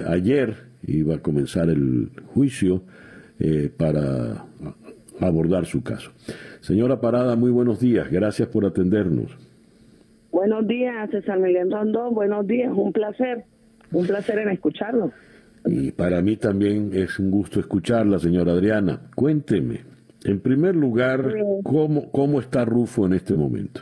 [0.08, 0.56] ayer
[0.88, 2.84] iba a comenzar el juicio
[3.78, 4.46] para
[5.20, 6.12] abordar su caso.
[6.62, 8.10] Señora Parada, muy buenos días.
[8.10, 9.38] Gracias por atendernos.
[10.32, 12.14] Buenos días, César Miguel Rondón.
[12.16, 13.44] Buenos días, un placer.
[13.92, 15.12] Un placer en escucharlo.
[15.66, 19.02] Y para mí también es un gusto escucharla, señora Adriana.
[19.16, 19.82] Cuénteme,
[20.26, 21.34] en primer lugar,
[21.64, 23.82] ¿cómo, cómo está Rufo en este momento?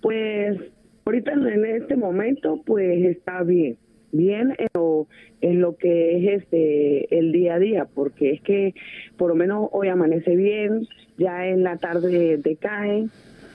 [0.00, 0.58] Pues
[1.04, 3.76] ahorita en este momento, pues está bien
[4.12, 5.06] bien en lo,
[5.40, 8.74] en lo que es este el día a día, porque es que
[9.16, 10.86] por lo menos hoy amanece bien,
[11.16, 13.06] ya en la tarde decae,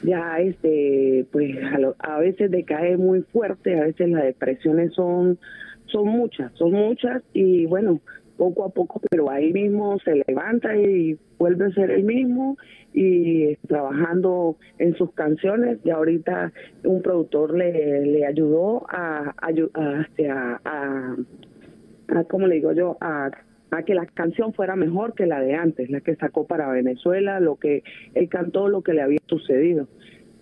[0.03, 1.55] ya este pues
[1.99, 5.39] a, veces decae muy fuerte, a veces las depresiones son
[5.85, 7.99] son muchas, son muchas y bueno,
[8.37, 12.57] poco a poco, pero ahí mismo se levanta y vuelve a ser el mismo
[12.95, 16.53] y trabajando en sus canciones y ahorita
[16.85, 22.97] un productor le, le ayudó a, a, a, este, a, a, ¿cómo le digo yo?
[23.01, 23.29] A
[23.71, 27.39] a que la canción fuera mejor que la de antes, la que sacó para Venezuela,
[27.39, 27.83] lo que
[28.13, 29.87] él cantó, lo que le había sucedido.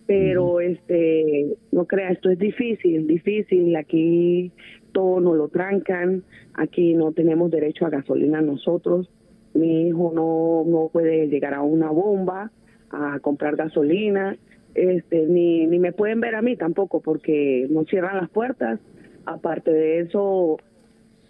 [0.05, 3.75] Pero este, no crea, esto es difícil, difícil.
[3.75, 4.51] Aquí
[4.91, 6.23] todo nos lo trancan,
[6.53, 9.09] aquí no tenemos derecho a gasolina nosotros.
[9.53, 12.51] Mi hijo no, no puede llegar a una bomba
[12.89, 14.37] a comprar gasolina,
[14.75, 18.79] este, ni, ni me pueden ver a mí tampoco porque nos cierran las puertas.
[19.25, 20.57] Aparte de eso,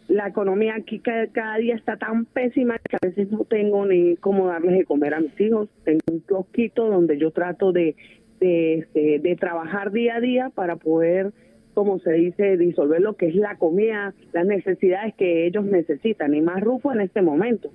[0.07, 4.47] la economía aquí cada, día está tan pésima que a veces no tengo ni cómo
[4.47, 5.69] darles de comer a mis hijos.
[5.83, 7.95] Tengo un kiosquito donde yo trato de,
[8.39, 11.31] de, este, de trabajar día a día para poder
[11.73, 16.41] como se dice, disolver lo que es la comida, las necesidades que ellos necesitan, y
[16.41, 17.71] más Rufo en este momento.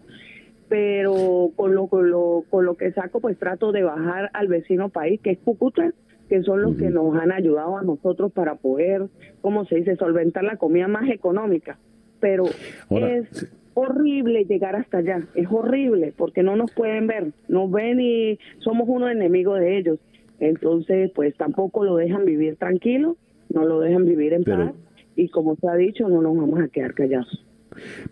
[0.69, 4.91] Pero con lo, con lo, con lo que saco, pues trato de bajar al vecino
[4.91, 5.93] país, que es Cúcuta,
[6.29, 9.07] que son los que nos han ayudado a nosotros para poder,
[9.41, 11.79] como se dice, solventar la comida más económica.
[12.21, 12.45] Pero
[12.91, 18.39] es horrible llegar hasta allá, es horrible, porque no nos pueden ver, nos ven y
[18.59, 19.99] somos unos enemigos de ellos.
[20.41, 23.16] Entonces, pues tampoco lo dejan vivir tranquilo
[23.49, 24.75] no lo dejan vivir en paz
[25.16, 27.45] y como se ha dicho, no nos vamos a quedar callados.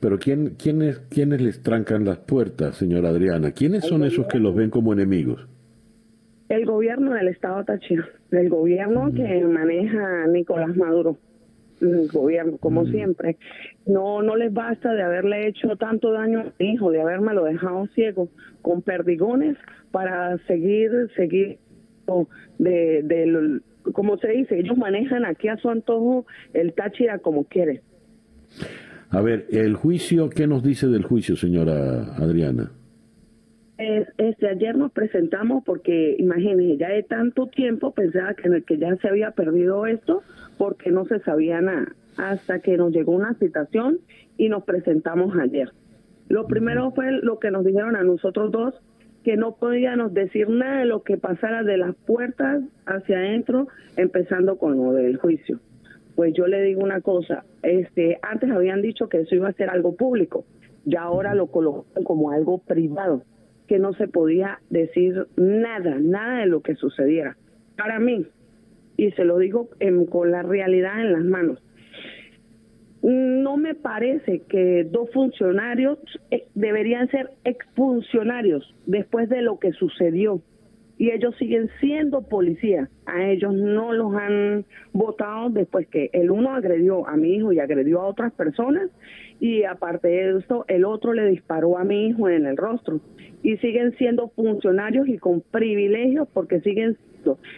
[0.00, 3.52] Pero ¿quién, quiénes, ¿quiénes les trancan las puertas, señora Adriana?
[3.52, 5.46] ¿Quiénes son esos que los ven como enemigos?
[6.48, 11.18] El gobierno del Estado Táchira, el gobierno que maneja Nicolás Maduro,
[11.80, 13.36] el gobierno, como siempre.
[13.84, 17.44] No, no les basta de haberle hecho tanto daño a mi hijo, de haberme lo
[17.44, 18.28] dejado ciego
[18.62, 19.56] con perdigones
[19.90, 21.58] para seguir, seguir
[22.58, 23.60] de, de,
[23.92, 27.80] como se dice, ellos manejan aquí a su antojo el Táchira como quieren.
[29.10, 32.70] A ver, el juicio, ¿qué nos dice del juicio, señora Adriana?
[33.78, 39.08] este, ayer nos presentamos porque, imagínense, ya de tanto tiempo pensaba que, que ya se
[39.08, 40.22] había perdido esto
[40.56, 43.98] porque no se sabía nada, hasta que nos llegó una citación
[44.38, 45.72] y nos presentamos ayer.
[46.28, 48.74] Lo primero fue lo que nos dijeron a nosotros dos,
[49.22, 54.56] que no podíamos decir nada de lo que pasara de las puertas hacia adentro, empezando
[54.56, 55.60] con lo del juicio.
[56.16, 59.70] Pues yo le digo una cosa, este, antes habían dicho que eso iba a ser
[59.70, 60.44] algo público,
[60.84, 63.22] ya ahora lo colocan como algo privado,
[63.68, 67.36] que no se podía decir nada, nada de lo que sucediera.
[67.76, 68.26] Para mí,
[68.96, 69.68] y se lo digo
[70.10, 71.62] con la realidad en las manos,
[73.02, 75.98] no me parece que dos funcionarios
[76.30, 80.40] eh, deberían ser exfuncionarios después de lo que sucedió.
[80.98, 82.88] Y ellos siguen siendo policías.
[83.04, 87.58] A ellos no los han votado después que el uno agredió a mi hijo y
[87.58, 88.90] agredió a otras personas.
[89.38, 93.00] Y aparte de eso, el otro le disparó a mi hijo en el rostro.
[93.42, 96.96] Y siguen siendo funcionarios y con privilegios porque siguen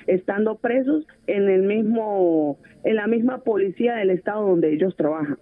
[0.06, 5.38] estando presos en el mismo, en la misma policía del estado donde ellos trabajan.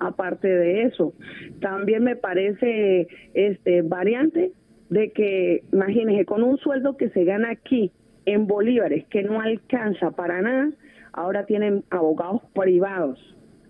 [0.00, 1.12] Aparte de eso,
[1.60, 4.52] también me parece este variante
[4.90, 7.92] de que, imagínense, con un sueldo que se gana aquí
[8.26, 10.70] en bolívares, que no alcanza para nada,
[11.12, 13.18] ahora tienen abogados privados.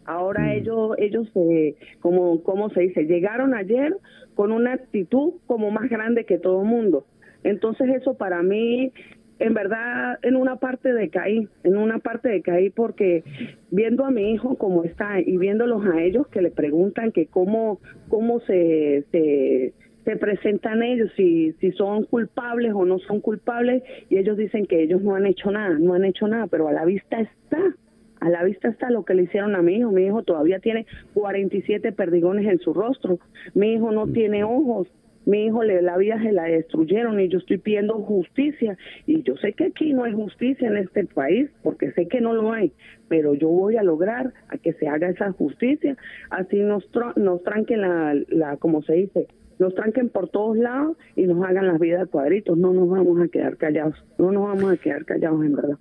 [0.04, 0.50] Ahora mm.
[0.50, 3.96] ellos, ellos se, como, como se dice, llegaron ayer
[4.34, 7.06] con una actitud como más grande que todo el mundo.
[7.44, 8.92] Entonces eso para mí
[9.38, 13.22] en verdad en una parte de caí, en una parte de caí porque
[13.70, 17.80] viendo a mi hijo como está y viéndolos a ellos que le preguntan que cómo,
[18.08, 19.74] cómo se, se,
[20.08, 24.82] se presentan ellos, si, si son culpables o no son culpables, y ellos dicen que
[24.82, 27.74] ellos no han hecho nada, no han hecho nada, pero a la vista está,
[28.20, 29.90] a la vista está lo que le hicieron a mi hijo.
[29.92, 33.18] Mi hijo todavía tiene 47 perdigones en su rostro.
[33.52, 34.88] Mi hijo no tiene ojos
[35.28, 39.36] mi hijo le, la vida se la destruyeron y yo estoy pidiendo justicia y yo
[39.36, 42.72] sé que aquí no hay justicia en este país porque sé que no lo hay,
[43.08, 45.98] pero yo voy a lograr a que se haga esa justicia,
[46.30, 49.26] así nos, nos tranquen la, la, como se dice,
[49.58, 53.28] nos tranquen por todos lados y nos hagan las vidas cuadritos, no nos vamos a
[53.28, 55.78] quedar callados, no nos vamos a quedar callados en verdad.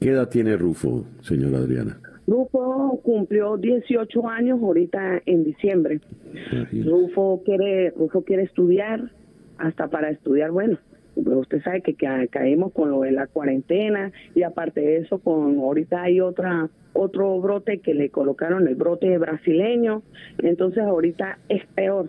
[0.00, 2.00] ¿Qué edad tiene Rufo, señora Adriana?
[2.26, 6.00] Rufo cumplió 18 años ahorita en diciembre.
[6.84, 9.10] Rufo quiere, Rufo quiere estudiar,
[9.58, 10.78] hasta para estudiar, bueno,
[11.16, 16.02] usted sabe que, caemos con lo de la cuarentena y aparte de eso, con ahorita
[16.02, 20.02] hay otra otro brote que le colocaron el brote brasileño,
[20.38, 22.08] entonces ahorita es peor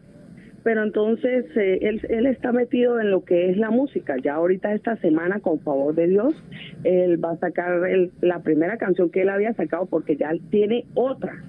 [0.63, 4.15] pero entonces eh, él, él está metido en lo que es la música.
[4.23, 6.35] Ya ahorita esta semana, con favor de Dios,
[6.83, 7.81] él va a sacar
[8.21, 11.43] la primera canción que él había sacado porque ya tiene otra.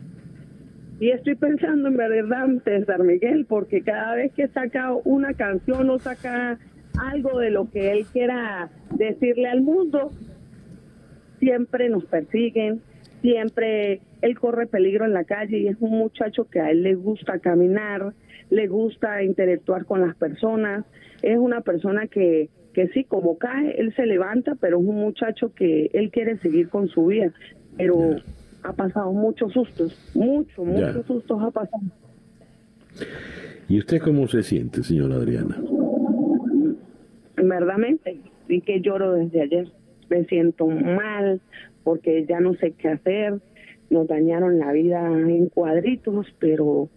[1.00, 5.98] Y estoy pensando en verdad, César Miguel, porque cada vez que saca una canción o
[5.98, 6.58] saca
[6.98, 10.12] algo de lo que él quiera decirle al mundo,
[11.40, 12.82] siempre nos persiguen,
[13.20, 16.94] siempre él corre peligro en la calle y es un muchacho que a él le
[16.94, 18.12] gusta caminar,
[18.52, 20.84] le gusta interactuar con las personas,
[21.22, 25.54] es una persona que, que sí, como cae, él se levanta, pero es un muchacho
[25.54, 27.32] que él quiere seguir con su vida,
[27.78, 28.16] pero
[28.62, 31.82] ha pasado muchos sustos, muchos, muchos sustos ha pasado.
[33.70, 35.58] ¿Y usted cómo se siente, señora Adriana?
[37.36, 39.68] Verdaderamente, sí que lloro desde ayer.
[40.10, 41.40] Me siento mal
[41.84, 43.40] porque ya no sé qué hacer.
[43.88, 46.90] Nos dañaron la vida en cuadritos, pero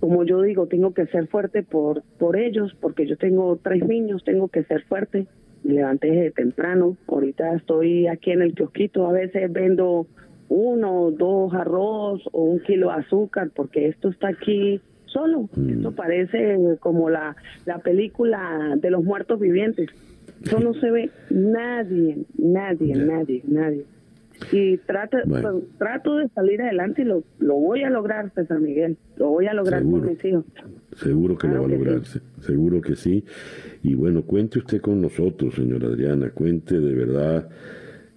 [0.00, 4.24] como yo digo, tengo que ser fuerte por, por ellos, porque yo tengo tres niños,
[4.24, 5.26] tengo que ser fuerte.
[5.62, 6.96] Me levanté desde temprano.
[7.06, 9.06] Ahorita estoy aquí en el kiosquito.
[9.06, 10.06] A veces vendo
[10.48, 15.50] uno, dos arroz o un kilo de azúcar, porque esto está aquí solo.
[15.54, 15.68] Mm.
[15.68, 17.36] Esto parece como la,
[17.66, 19.90] la película de los muertos vivientes.
[20.42, 23.84] Eso no se ve nadie, nadie, nadie, nadie.
[24.52, 25.44] Y trato, pues,
[25.78, 28.96] trato de salir adelante y lo, lo voy a lograr, César Miguel.
[29.16, 30.44] Lo voy a lograr con mis hijos.
[30.96, 32.02] Seguro que lo va a lograr,
[32.40, 33.24] seguro que sí.
[33.82, 37.48] Y bueno, cuente usted con nosotros, señora Adriana, cuente de verdad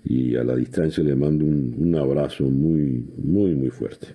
[0.06, 4.08] y a la distancia le mando un, un abrazo muy, muy, muy fuerte.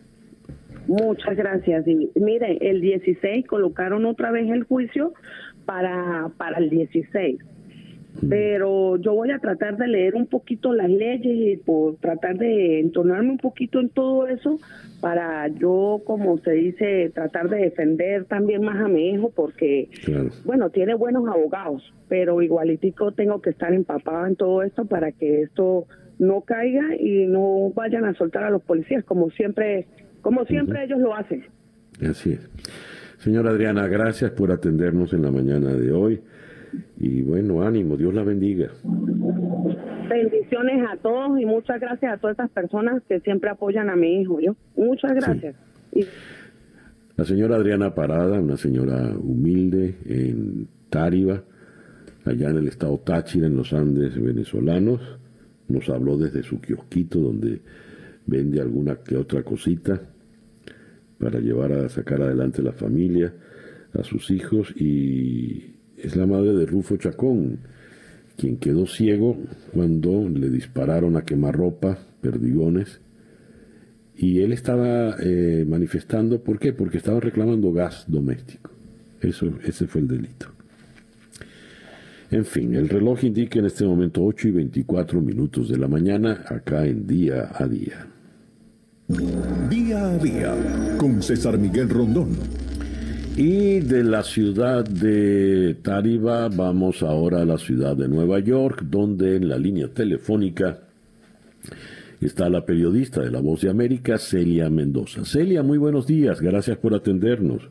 [0.86, 1.86] Muchas gracias.
[1.86, 5.12] Y mire, el 16 colocaron otra vez el juicio
[5.66, 7.38] para, para el 16
[8.28, 12.80] pero yo voy a tratar de leer un poquito las leyes y por tratar de
[12.80, 14.58] entonarme un poquito en todo eso
[15.00, 19.88] para yo, como se dice, tratar de defender también más a mi hijo porque,
[20.44, 25.42] bueno, tiene buenos abogados, pero igualitico tengo que estar empapado en todo esto para que
[25.42, 25.86] esto
[26.18, 29.86] no caiga y no vayan a soltar a los policías como siempre,
[30.20, 31.44] como siempre ellos lo hacen.
[32.02, 32.48] Así es.
[33.18, 36.20] Señora Adriana, gracias por atendernos en la mañana de hoy.
[36.98, 38.70] Y bueno, ánimo, Dios la bendiga.
[40.08, 44.20] Bendiciones a todos y muchas gracias a todas esas personas que siempre apoyan a mi
[44.20, 44.40] hijo.
[44.40, 45.54] Yo, muchas gracias.
[47.16, 51.42] La señora Adriana Parada, una señora humilde en Táriba,
[52.24, 55.00] allá en el estado Táchira, en los Andes venezolanos,
[55.68, 57.60] nos habló desde su kiosquito donde
[58.26, 60.00] vende alguna que otra cosita
[61.18, 63.34] para llevar a sacar adelante la familia,
[63.92, 67.59] a sus hijos y es la madre de Rufo Chacón,
[68.36, 69.36] quien quedó ciego
[69.72, 73.01] cuando le dispararon a quemarropa, perdigones,
[74.16, 76.72] y él estaba eh, manifestando, ¿por qué?
[76.72, 78.70] Porque estaba reclamando gas doméstico.
[79.20, 80.49] Eso, ese fue el delito.
[82.30, 86.44] En fin, el reloj indica en este momento 8 y 24 minutos de la mañana,
[86.46, 88.07] acá en Día a Día.
[89.70, 90.55] Día a Día,
[90.99, 92.36] con César Miguel Rondón.
[93.41, 99.36] Y de la ciudad de Tariba vamos ahora a la ciudad de Nueva York, donde
[99.36, 100.80] en la línea telefónica
[102.20, 105.24] está la periodista de La Voz de América, Celia Mendoza.
[105.24, 107.70] Celia, muy buenos días, gracias por atendernos.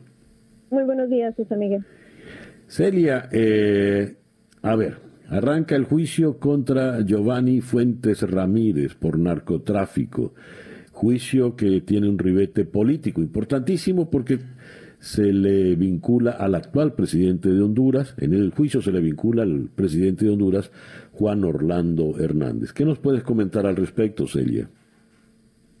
[0.70, 1.84] Muy buenos días, José Miguel.
[2.66, 4.16] Celia, eh,
[4.62, 4.96] a ver,
[5.28, 10.32] arranca el juicio contra Giovanni Fuentes Ramírez por narcotráfico,
[10.92, 14.38] juicio que tiene un ribete político importantísimo porque
[14.98, 19.68] se le vincula al actual presidente de Honduras, en el juicio se le vincula al
[19.74, 20.72] presidente de Honduras,
[21.12, 22.72] Juan Orlando Hernández.
[22.72, 24.68] ¿Qué nos puedes comentar al respecto, Celia?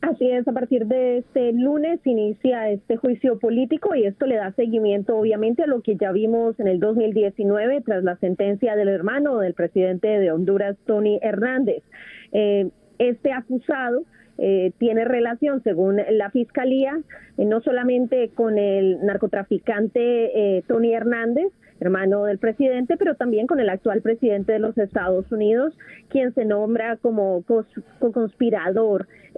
[0.00, 4.52] Así es, a partir de este lunes inicia este juicio político y esto le da
[4.52, 9.38] seguimiento obviamente a lo que ya vimos en el 2019 tras la sentencia del hermano
[9.38, 11.82] del presidente de Honduras, Tony Hernández.
[12.30, 14.04] Eh, este acusado
[14.38, 16.98] eh, tiene relación, según la Fiscalía,
[17.36, 23.60] eh, no solamente con el narcotraficante eh, Tony Hernández, hermano del presidente, pero también con
[23.60, 25.76] el actual presidente de los Estados Unidos,
[26.08, 27.44] quien se nombra como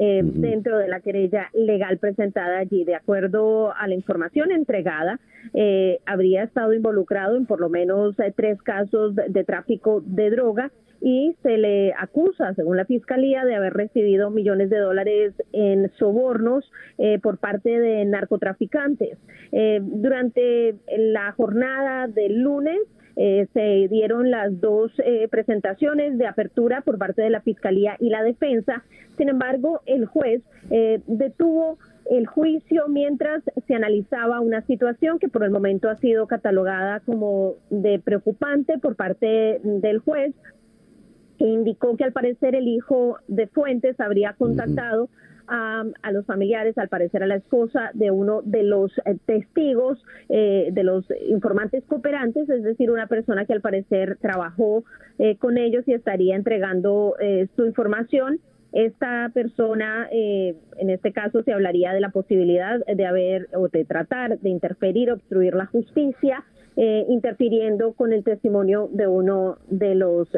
[0.00, 2.84] co-conspirador dentro de la querella legal presentada allí.
[2.84, 5.20] De acuerdo a la información entregada,
[6.06, 10.70] habría estado involucrado en por lo menos tres casos de tráfico de droga
[11.00, 16.70] y se le acusa, según la Fiscalía, de haber recibido millones de dólares en sobornos
[16.98, 19.18] eh, por parte de narcotraficantes.
[19.52, 22.78] Eh, durante la jornada del lunes,
[23.22, 24.92] eh, se dieron las dos
[25.30, 28.82] presentaciones de apertura por parte de la Fiscalía y la defensa.
[29.18, 30.42] Sin embargo, el juez
[31.06, 31.78] detuvo
[32.10, 37.56] el juicio mientras se analizaba una situación que por el momento ha sido catalogada como
[37.68, 40.34] de preocupante por parte del juez
[41.44, 45.08] indicó que al parecer el hijo de Fuentes habría contactado
[45.50, 50.68] a, los familiares, al parecer a la esposa de uno de los eh, testigos, eh,
[50.72, 54.84] de los informantes cooperantes, es decir, una persona que al parecer trabajó
[55.18, 57.14] eh, con ellos y estaría entregando
[57.56, 58.38] su información.
[58.72, 64.38] Esta persona, en este caso, se hablaría de la posibilidad de haber o de tratar
[64.38, 66.44] de interferir, obstruir la justicia,
[66.76, 70.28] interfiriendo con el testimonio de uno de los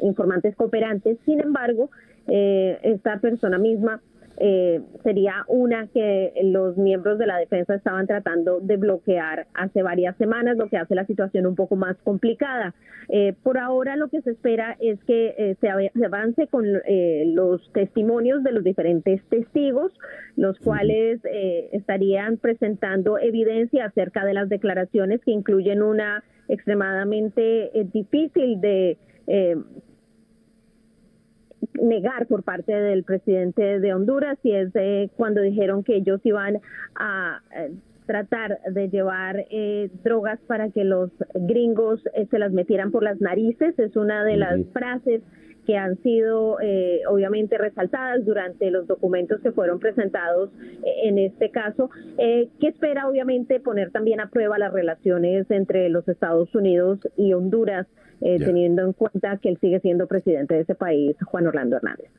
[0.00, 1.18] informantes cooperantes.
[1.26, 1.90] Sin embargo,
[2.26, 4.00] esta persona misma
[4.38, 10.16] eh, sería una que los miembros de la defensa estaban tratando de bloquear hace varias
[10.16, 12.74] semanas, lo que hace la situación un poco más complicada.
[13.08, 15.68] Eh, por ahora lo que se espera es que eh, se,
[16.04, 16.66] avance con
[17.34, 19.92] los testimonios de los diferentes testigos,
[20.36, 21.20] los cuales
[21.72, 28.98] estarían presentando evidencia acerca de las declaraciones que incluyen una extremadamente difícil de
[31.74, 34.72] negar por parte del presidente de Honduras y es
[35.16, 36.60] cuando dijeron que ellos iban
[36.94, 37.72] a eh,
[38.06, 43.20] tratar de llevar eh, drogas para que los gringos eh, se las metieran por las
[43.20, 43.78] narices.
[43.78, 45.22] Es una de las frases
[45.66, 51.50] que han sido eh, obviamente resaltadas durante los documentos que fueron presentados eh, en este
[51.50, 57.00] caso, eh, que espera obviamente poner también a prueba las relaciones entre los Estados Unidos
[57.16, 57.86] y Honduras,
[58.18, 62.10] teniendo en cuenta que él sigue siendo presidente de ese país, Juan Orlando Hernández.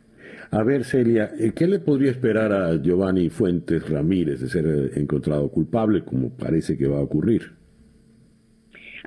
[0.52, 6.04] A ver, Celia, ¿qué le podría esperar a Giovanni Fuentes Ramírez de ser encontrado culpable,
[6.06, 7.58] como parece que va a ocurrir?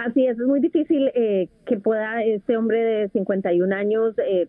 [0.04, 4.48] Así es, es muy difícil eh, que pueda este hombre de 51 años eh,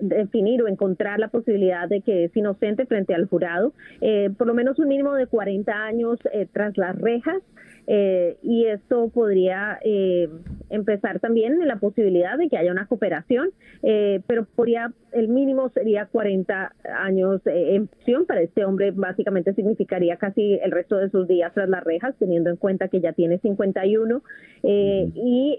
[0.00, 4.54] definir o encontrar la posibilidad de que es inocente frente al jurado, eh, por lo
[4.54, 6.18] menos un mínimo de 40 años
[6.52, 7.42] tras las rejas.
[7.86, 10.28] Eh, y esto podría eh,
[10.70, 13.50] empezar también en la posibilidad de que haya una cooperación,
[13.82, 20.16] eh, pero podría, el mínimo sería 40 años en prisión para este hombre, básicamente significaría
[20.16, 23.38] casi el resto de sus días tras las rejas, teniendo en cuenta que ya tiene
[23.38, 24.22] 51
[24.62, 25.56] y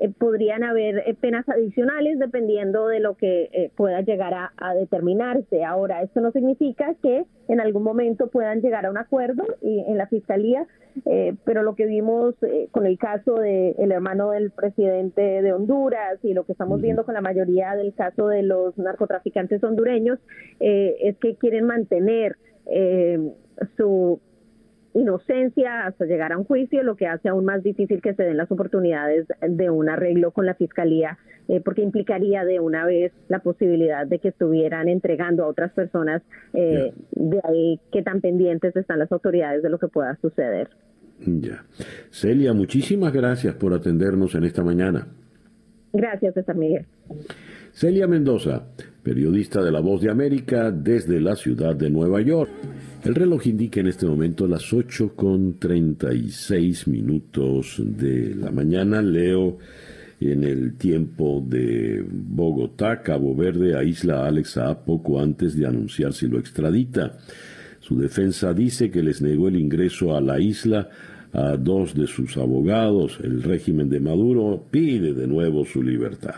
[0.00, 5.62] eh, podrían haber eh, penas adicionales dependiendo de lo que eh, pueda llegar a, determinarse.
[5.62, 9.98] Ahora, esto no significa que en algún momento puedan llegar a un acuerdo y, en
[9.98, 10.66] la fiscalía,
[11.44, 12.34] pero lo que vimos
[12.72, 17.04] con el caso del el hermano del presidente de Honduras y lo que estamos viendo
[17.04, 20.18] con la mayoría del caso de los narcotraficantes hondureños
[20.58, 22.36] es que quieren mantener
[23.76, 24.20] su
[24.94, 28.36] inocencia hasta llegar a un juicio, lo que hace aún más difícil que se den
[28.36, 31.18] las oportunidades de un arreglo con la fiscalía,
[31.48, 36.22] eh, porque implicaría de una vez la posibilidad de que estuvieran entregando a otras personas,
[36.54, 40.68] eh, de ahí que tan pendientes están las autoridades de lo que pueda suceder.
[41.24, 41.64] Ya.
[42.10, 45.06] Celia, muchísimas gracias por atendernos en esta mañana.
[45.92, 46.86] Gracias, César Miguel.
[47.72, 48.64] Celia Mendoza,
[49.02, 52.50] periodista de La Voz de América desde la ciudad de Nueva York.
[53.02, 59.00] El reloj indica en este momento las 8 con 36 minutos de la mañana.
[59.00, 59.56] Leo
[60.20, 66.28] en el tiempo de Bogotá, Cabo Verde, a Isla Alexa poco antes de anunciar si
[66.28, 67.16] lo extradita.
[67.80, 70.90] Su defensa dice que les negó el ingreso a la isla
[71.32, 73.18] a dos de sus abogados.
[73.24, 76.36] El régimen de Maduro pide de nuevo su libertad.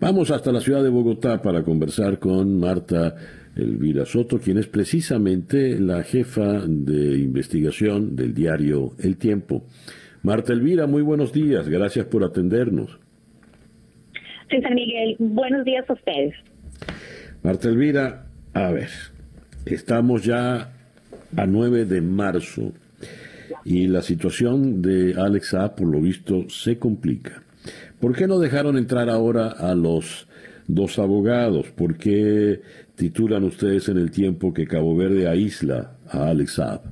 [0.00, 3.14] Vamos hasta la ciudad de Bogotá para conversar con Marta
[3.56, 9.64] Elvira Soto, quien es precisamente la jefa de investigación del diario El Tiempo.
[10.22, 12.98] Marta Elvira, muy buenos días, gracias por atendernos.
[14.48, 16.34] César Miguel, buenos días a ustedes.
[17.42, 18.88] Marta Elvira, a ver,
[19.66, 20.72] estamos ya
[21.36, 22.72] a 9 de marzo
[23.64, 27.42] y la situación de Alex A, por lo visto, se complica.
[28.00, 30.26] ¿Por qué no dejaron entrar ahora a los
[30.66, 31.70] dos abogados?
[31.70, 32.60] ¿Por qué
[33.02, 36.82] titulan ustedes en el tiempo que Cabo Verde aísla a Alex Saab?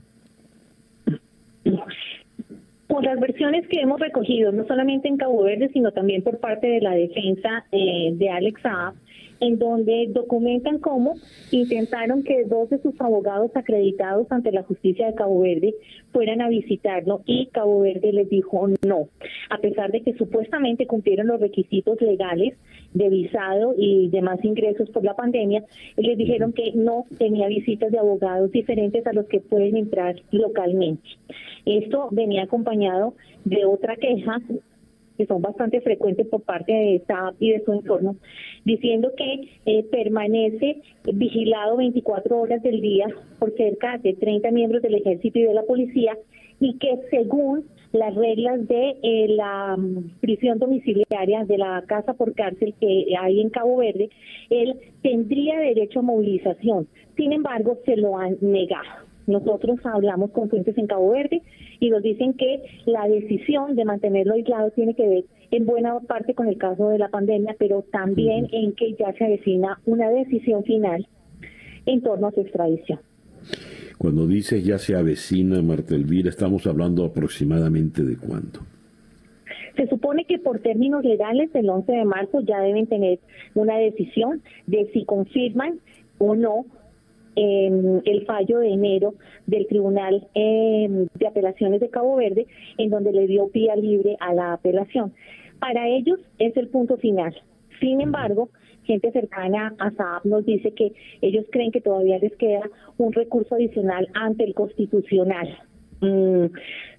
[2.89, 6.67] Por las versiones que hemos recogido, no solamente en Cabo Verde, sino también por parte
[6.67, 8.95] de la defensa eh, de Alex Saab,
[9.41, 11.15] en donde documentan cómo
[11.51, 15.75] intentaron que dos de sus abogados acreditados ante la justicia de Cabo Verde
[16.13, 19.09] fueran a visitarlo y Cabo Verde les dijo no,
[19.49, 22.55] a pesar de que supuestamente cumplieron los requisitos legales
[22.95, 25.65] de visado y demás ingresos por la pandemia,
[25.97, 31.09] les dijeron que no tenía visitas de abogados diferentes a los que pueden entrar localmente.
[31.65, 33.15] Esto venía acompañado
[33.45, 34.41] de otra queja
[35.21, 38.17] que son bastante frecuentes por parte de esta y de su entorno,
[38.65, 40.81] diciendo que eh, permanece
[41.13, 43.07] vigilado 24 horas del día
[43.39, 46.17] por cerca de 30 miembros del ejército y de la policía
[46.59, 52.35] y que según las reglas de eh, la mm, prisión domiciliaria de la casa por
[52.35, 54.09] cárcel que hay en Cabo Verde,
[54.49, 56.89] él tendría derecho a movilización.
[57.15, 59.05] Sin embargo, se lo han negado.
[59.27, 61.43] Nosotros hablamos con fuentes en Cabo Verde
[61.81, 66.35] y nos dicen que la decisión de mantenerlo aislado tiene que ver en buena parte
[66.35, 70.63] con el caso de la pandemia, pero también en que ya se avecina una decisión
[70.63, 71.09] final
[71.87, 73.01] en torno a su extradición.
[73.99, 78.61] Cuando dices ya se avecina, Marta Elvira, estamos hablando aproximadamente de cuándo.
[79.77, 83.19] Se supone que por términos legales el 11 de marzo ya deben tener
[83.55, 85.81] una decisión de si confirman
[86.19, 86.67] o no
[87.37, 89.15] eh, el fallo de enero
[89.47, 92.47] del Tribunal em, de Apelaciones de Cabo Verde,
[92.79, 95.13] en donde le dio vía libre a la apelación.
[95.59, 97.35] Para ellos es el punto final.
[97.81, 98.51] Sin embargo,
[98.85, 100.93] gente cercana a Saab nos dice que
[101.23, 102.63] ellos creen que todavía les queda
[102.99, 105.49] un recurso adicional ante el constitucional.
[106.01, 106.47] Mm,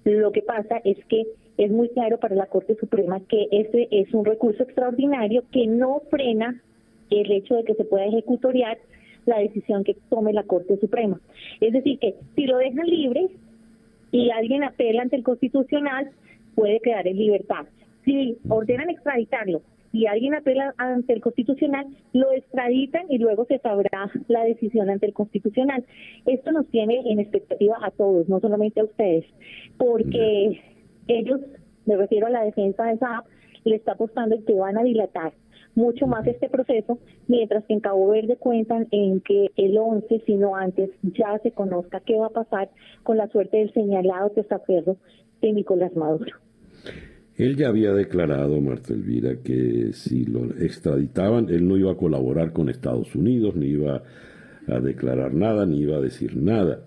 [0.04, 1.26] lo que pasa es que
[1.58, 6.00] es muy claro para la Corte Suprema que ese es un recurso extraordinario que no
[6.10, 6.62] frena
[7.10, 8.78] el hecho de que se pueda ejecutoriar
[9.26, 11.20] la decisión que tome la Corte Suprema.
[11.60, 13.28] Es decir, que si lo dejan libre
[14.10, 16.10] y alguien apela ante el Constitucional,
[16.54, 17.66] puede quedar en libertad.
[18.04, 19.62] Si ordenan extraditarlo
[19.92, 25.06] y alguien apela ante el Constitucional, lo extraditan y luego se sabrá la decisión ante
[25.06, 25.84] el Constitucional.
[26.26, 29.24] Esto nos tiene en expectativa a todos, no solamente a ustedes,
[29.76, 30.60] porque
[31.08, 31.40] ellos,
[31.86, 33.26] me refiero a la defensa de SAP,
[33.64, 35.32] le está apostando que van a dilatar
[35.74, 40.56] mucho más este proceso, mientras que en Cabo Verde cuentan en que el 11, sino
[40.56, 42.70] antes, ya se conozca qué va a pasar
[43.02, 44.96] con la suerte del señalado testaferro
[45.40, 46.36] de Nicolás Maduro.
[47.36, 52.52] Él ya había declarado, Marta Elvira, que si lo extraditaban, él no iba a colaborar
[52.52, 54.02] con Estados Unidos, ni iba
[54.68, 56.84] a declarar nada, ni iba a decir nada.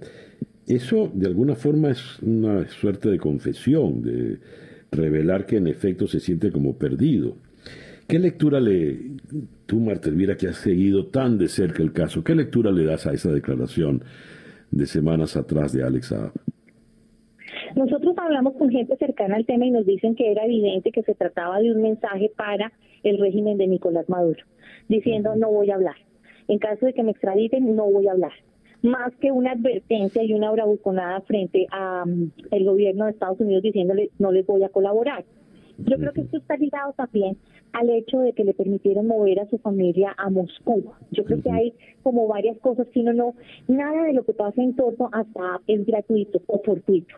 [0.68, 4.40] Eso, de alguna forma, es una suerte de confesión, de
[4.92, 7.36] revelar que en efecto se siente como perdido.
[8.08, 8.98] ¿Qué lectura le,
[9.66, 13.08] tú, Marta Elvira, que has seguido tan de cerca el caso, qué lectura le das
[13.08, 14.04] a esa declaración
[14.70, 16.32] de semanas atrás de Alex Saab?
[17.76, 21.16] Nosotros hablamos con gente cercana al tema y nos dicen que era evidente que se
[21.16, 22.72] trataba de un mensaje para
[23.04, 24.44] el régimen de Nicolás Maduro,
[24.88, 25.96] diciendo no voy a hablar.
[26.48, 28.34] En caso de que me extraditen, no voy a hablar.
[28.84, 34.12] Más que una advertencia y una bravuconada frente al mm, gobierno de Estados Unidos diciéndole
[34.20, 35.26] no les voy a colaborar.
[35.78, 37.38] Yo creo que esto está ligado también
[37.74, 40.94] al hecho de que le permitieron mover a su familia a Moscú.
[41.12, 41.74] Yo creo que hay
[42.04, 43.36] como varias cosas, sino no,
[43.68, 47.16] nada de lo que pasa en torno a SAP es gratuito o fortuito.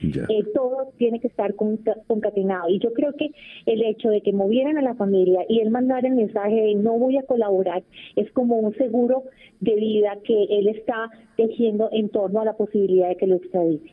[0.00, 2.68] Eh, todo tiene que estar concatenado.
[2.68, 3.30] Y yo creo que
[3.66, 6.98] el hecho de que movieran a la familia y él mandara el mensaje de no
[6.98, 7.82] voy a colaborar
[8.14, 9.24] es como un seguro
[9.60, 13.92] de vida que él está tejiendo en torno a la posibilidad de que lo extradite.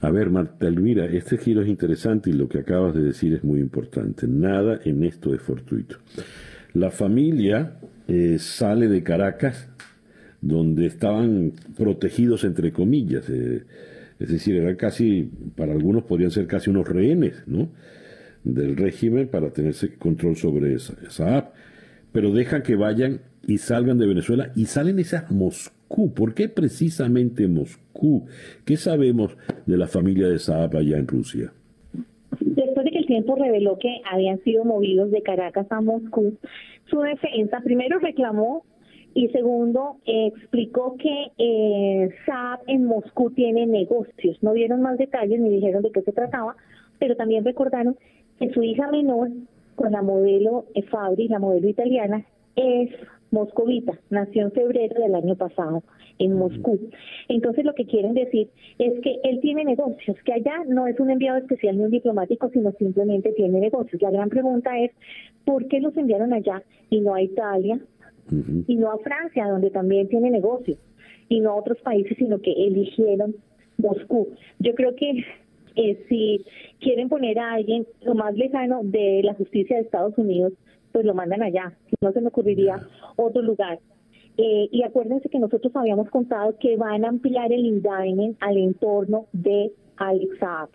[0.00, 3.44] A ver, Marta Elvira, este giro es interesante y lo que acabas de decir es
[3.44, 4.26] muy importante.
[4.26, 5.96] Nada en esto es fortuito.
[6.74, 7.78] La familia
[8.08, 9.68] eh, sale de Caracas,
[10.40, 13.28] donde estaban protegidos, entre comillas.
[13.30, 13.64] Eh,
[14.18, 17.70] es decir, eran casi, para algunos podrían ser casi unos rehenes, ¿no?
[18.44, 21.54] Del régimen para tener control sobre esa, app.
[22.12, 25.30] Pero dejan que vayan y salgan de Venezuela y salen esas
[25.88, 28.26] Moscú ¿Por qué precisamente Moscú?
[28.64, 29.36] ¿Qué sabemos
[29.66, 31.52] de la familia de Saab allá en Rusia?
[32.40, 36.36] Después de que el tiempo reveló que habían sido movidos de Caracas a Moscú,
[36.90, 38.64] su defensa primero reclamó
[39.14, 44.42] y segundo explicó que eh, Saab en Moscú tiene negocios.
[44.42, 46.56] No dieron más detalles ni dijeron de qué se trataba,
[46.98, 47.96] pero también recordaron
[48.38, 49.30] que su hija menor
[49.76, 52.24] con la modelo Fabri, la modelo italiana,
[52.56, 52.90] es
[53.36, 55.82] moscovita, nació en febrero del año pasado
[56.18, 56.80] en Moscú.
[57.28, 58.48] Entonces lo que quieren decir
[58.78, 62.48] es que él tiene negocios, que allá no es un enviado especial ni un diplomático,
[62.50, 64.00] sino simplemente tiene negocios.
[64.00, 64.90] La gran pregunta es,
[65.44, 67.78] ¿por qué los enviaron allá y no a Italia
[68.66, 70.78] y no a Francia, donde también tiene negocios,
[71.28, 73.36] y no a otros países, sino que eligieron
[73.76, 74.28] Moscú?
[74.58, 75.24] Yo creo que
[75.76, 76.44] eh, si
[76.80, 80.54] quieren poner a alguien lo más lejano de la justicia de Estados Unidos,
[80.96, 81.74] pues lo mandan allá.
[82.00, 82.80] No se me ocurriría
[83.16, 83.78] otro lugar.
[84.38, 89.26] Eh, y acuérdense que nosotros habíamos contado que van a ampliar el indictment al entorno
[89.34, 90.70] de Alex Saab,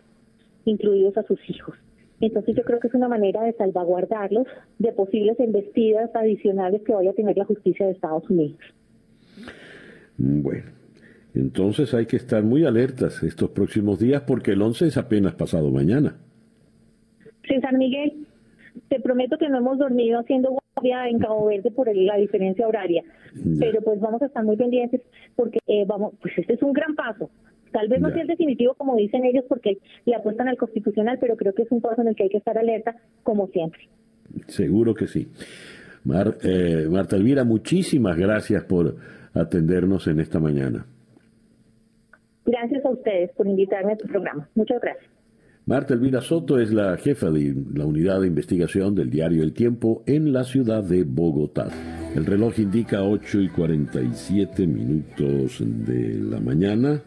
[0.65, 1.76] incluidos a sus hijos.
[2.19, 4.45] Entonces yo creo que es una manera de salvaguardarlos
[4.77, 8.60] de posibles embestidas adicionales que vaya a tener la justicia de Estados Unidos.
[10.19, 10.65] Bueno,
[11.34, 15.72] entonces hay que estar muy alertas estos próximos días porque el 11 es apenas pasado
[15.72, 16.15] mañana.
[17.48, 18.20] César Miguel,
[18.88, 23.03] te prometo que no hemos dormido haciendo guardia en Cabo Verde por la diferencia horaria,
[23.60, 25.02] pero pues vamos a estar muy pendientes
[25.35, 27.30] porque eh, vamos, pues este es un gran paso
[27.72, 31.38] Tal vez no sea el definitivo como dicen ellos porque le apuestan al constitucional, pero
[31.38, 33.88] creo que es un paso en el que hay que estar alerta como siempre.
[34.48, 35.30] Seguro que sí.
[36.43, 38.95] Eh, Marta Elvira, muchísimas gracias por
[39.34, 40.85] atendernos en esta mañana.
[42.45, 44.49] Gracias a ustedes por invitarme a tu programa.
[44.56, 45.11] Muchas gracias.
[45.66, 50.04] Marta Elvira Soto es la jefa de la unidad de investigación del diario El Tiempo
[50.08, 51.70] en la ciudad de Bogotá.
[52.16, 57.04] El reloj indica 8 y 47 minutos de la mañana.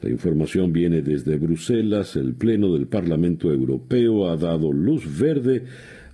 [0.00, 2.16] La información viene desde Bruselas.
[2.16, 5.64] El Pleno del Parlamento Europeo ha dado luz verde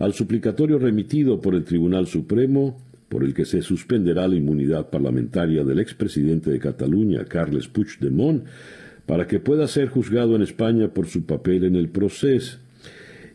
[0.01, 2.79] al suplicatorio remitido por el Tribunal Supremo
[3.09, 8.45] por el que se suspenderá la inmunidad parlamentaria del expresidente de Cataluña, Carles Puigdemont,
[9.11, 12.59] para que pueda ser juzgado en España por su papel en el proceso.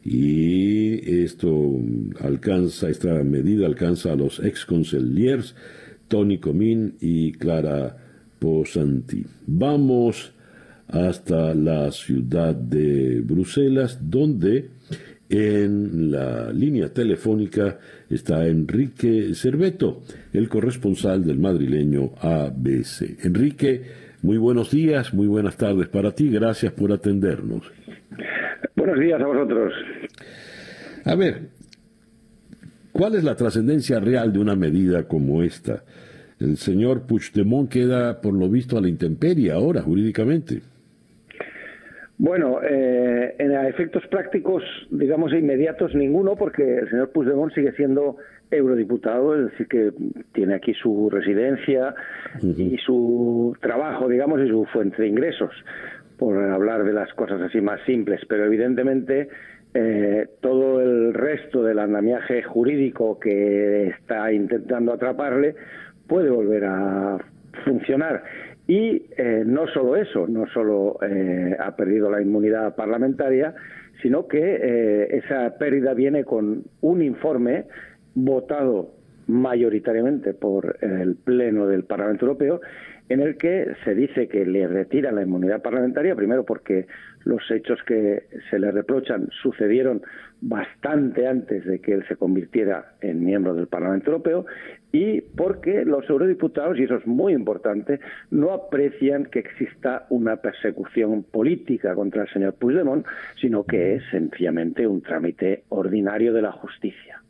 [0.05, 1.81] Y esto
[2.21, 5.53] alcanza, esta medida alcanza a los ex conciliers
[6.07, 7.97] Tony Comín y Clara
[8.39, 9.25] Posanti.
[9.47, 10.31] Vamos
[10.87, 14.69] hasta la ciudad de Bruselas, donde
[15.27, 17.79] en la línea telefónica
[18.09, 23.25] está Enrique Cerveto, el corresponsal del madrileño ABC.
[23.25, 27.71] Enrique, muy buenos días, muy buenas tardes para ti, gracias por atendernos.
[28.75, 29.71] Buenos días a vosotros.
[31.05, 31.41] A ver,
[32.91, 35.83] ¿cuál es la trascendencia real de una medida como esta?
[36.39, 40.61] El señor Puigdemont queda, por lo visto, a la intemperie ahora, jurídicamente.
[42.17, 48.17] Bueno, eh, en efectos prácticos, digamos, inmediatos, ninguno, porque el señor Puigdemont sigue siendo
[48.57, 49.91] eurodiputado, es decir, que
[50.33, 51.93] tiene aquí su residencia
[52.41, 55.51] y su trabajo, digamos, y su fuente de ingresos,
[56.17, 58.21] por hablar de las cosas así más simples.
[58.27, 59.29] Pero evidentemente
[59.73, 65.55] eh, todo el resto del andamiaje jurídico que está intentando atraparle
[66.07, 67.17] puede volver a
[67.63, 68.23] funcionar.
[68.67, 73.53] Y eh, no solo eso, no solo eh, ha perdido la inmunidad parlamentaria,
[74.01, 77.65] sino que eh, esa pérdida viene con un informe
[78.15, 78.91] votado
[79.27, 82.61] mayoritariamente por el Pleno del Parlamento Europeo,
[83.09, 86.87] en el que se dice que le retira la inmunidad parlamentaria, primero porque
[87.23, 90.01] los hechos que se le reprochan sucedieron
[90.41, 94.45] bastante antes de que él se convirtiera en miembro del Parlamento Europeo
[94.91, 97.99] y porque los eurodiputados, y eso es muy importante,
[98.31, 103.05] no aprecian que exista una persecución política contra el señor Puigdemont,
[103.39, 107.24] sino que es sencillamente un trámite ordinario de la justicia.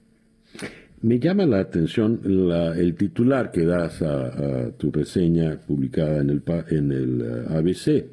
[1.02, 6.92] Me llama la atención el titular que das a, tu reseña publicada en el, en
[6.92, 8.06] el eh, ABC.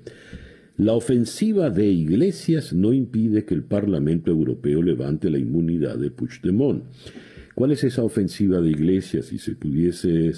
[0.79, 6.85] La ofensiva de Iglesias no impide que el Parlamento Europeo levante la inmunidad de Puigdemont.
[7.55, 9.27] ¿Cuál es esa ofensiva de Iglesias?
[9.27, 10.33] Si se pudiese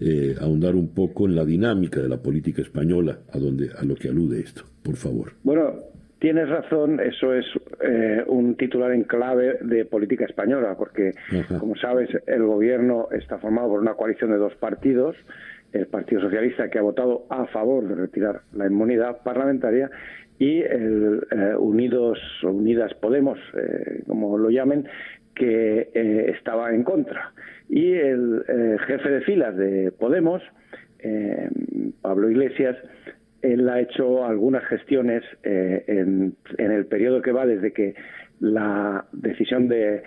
[0.00, 3.94] eh, ahondar un poco en la dinámica de la política española, a, donde, a lo
[3.94, 5.32] que alude esto, por favor.
[5.42, 5.74] Bueno,
[6.20, 7.46] tienes razón, eso es
[7.82, 11.12] eh, un titular en clave de política española, porque,
[11.58, 15.16] como sabes, el gobierno está formado por una coalición de dos partidos,
[15.72, 19.90] el Partido Socialista que ha votado a favor de retirar la inmunidad parlamentaria
[20.38, 24.86] y el eh, Unidos Unidas Podemos, eh, como lo llamen,
[25.34, 27.32] que eh, estaba en contra.
[27.68, 28.44] Y el
[28.86, 30.42] jefe de filas de Podemos,
[32.02, 32.76] Pablo Iglesias,
[33.42, 37.94] él ha hecho algunas gestiones en, en el periodo que va desde que
[38.40, 40.02] la decisión de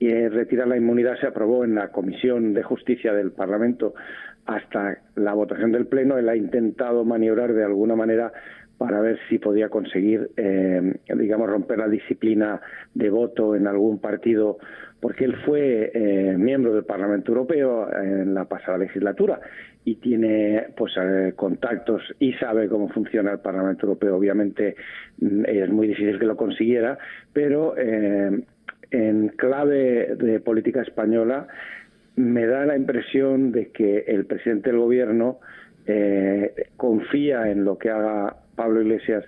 [0.00, 3.94] retirar la inmunidad se aprobó en la Comisión de Justicia del Parlamento
[4.46, 8.32] hasta la votación del Pleno, él ha intentado maniobrar de alguna manera
[8.80, 12.62] para ver si podía conseguir, eh, digamos, romper la disciplina
[12.94, 14.56] de voto en algún partido,
[15.00, 19.38] porque él fue eh, miembro del Parlamento Europeo en la pasada legislatura
[19.84, 24.16] y tiene pues eh, contactos y sabe cómo funciona el Parlamento Europeo.
[24.16, 24.76] Obviamente
[25.18, 26.96] mm, es muy difícil que lo consiguiera,
[27.34, 31.48] pero en clave de política española
[32.16, 35.38] me da la impresión de que el presidente del gobierno
[35.92, 39.24] eh, confía en lo que haga Pablo Iglesias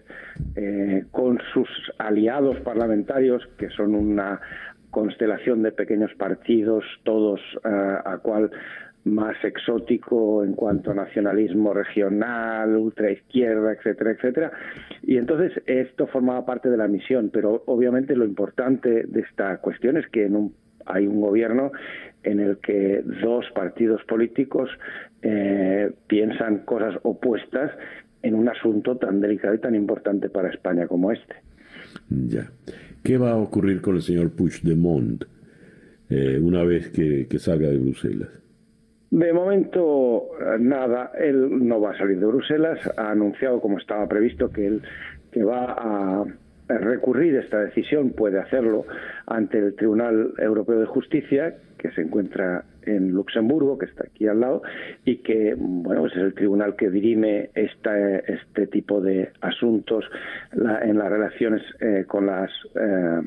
[0.54, 1.68] eh, con sus
[1.98, 4.40] aliados parlamentarios, que son una
[4.90, 7.68] constelación de pequeños partidos, todos eh,
[8.04, 8.50] a cual
[9.04, 14.52] más exótico en cuanto a nacionalismo regional, ultraizquierda, etcétera, etcétera.
[15.02, 19.96] Y entonces esto formaba parte de la misión, pero obviamente lo importante de esta cuestión
[19.96, 20.54] es que en un,
[20.86, 21.72] hay un gobierno
[22.22, 24.70] en el que dos partidos políticos
[25.22, 27.72] eh, piensan cosas opuestas
[28.22, 31.34] en un asunto tan delicado y tan importante para España como este.
[32.08, 32.50] Ya.
[33.02, 35.24] ¿Qué va a ocurrir con el señor Puigdemont
[36.08, 38.28] eh, una vez que, salga de Bruselas?
[39.10, 40.28] De momento,
[40.60, 41.10] nada.
[41.18, 42.78] Él no va a salir de Bruselas.
[42.96, 44.82] Ha anunciado, como estaba previsto, que él
[45.32, 46.24] que va a
[46.78, 48.86] recurrir esta decisión, puede hacerlo
[49.26, 54.40] ante el Tribunal Europeo de Justicia, que se encuentra en Luxemburgo, que está aquí al
[54.40, 54.62] lado,
[55.04, 60.04] y que bueno, pues es el tribunal que dirime este tipo de asuntos
[60.52, 63.20] en las relaciones eh, con las eh,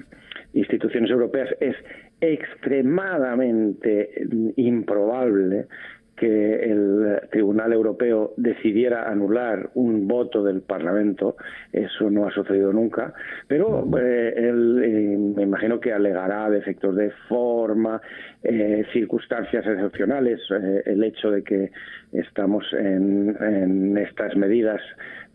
[0.53, 1.49] instituciones europeas.
[1.59, 1.75] Es
[2.21, 4.09] extremadamente
[4.55, 5.67] improbable
[6.15, 11.35] que el Tribunal Europeo decidiera anular un voto del Parlamento,
[11.73, 13.13] eso no ha sucedido nunca,
[13.47, 18.01] pero eh, él eh, me imagino que alegará de efectos de forma,
[18.43, 20.39] eh, circunstancias excepcionales,
[20.85, 21.71] el hecho de que
[22.13, 24.81] estamos en, en estas medidas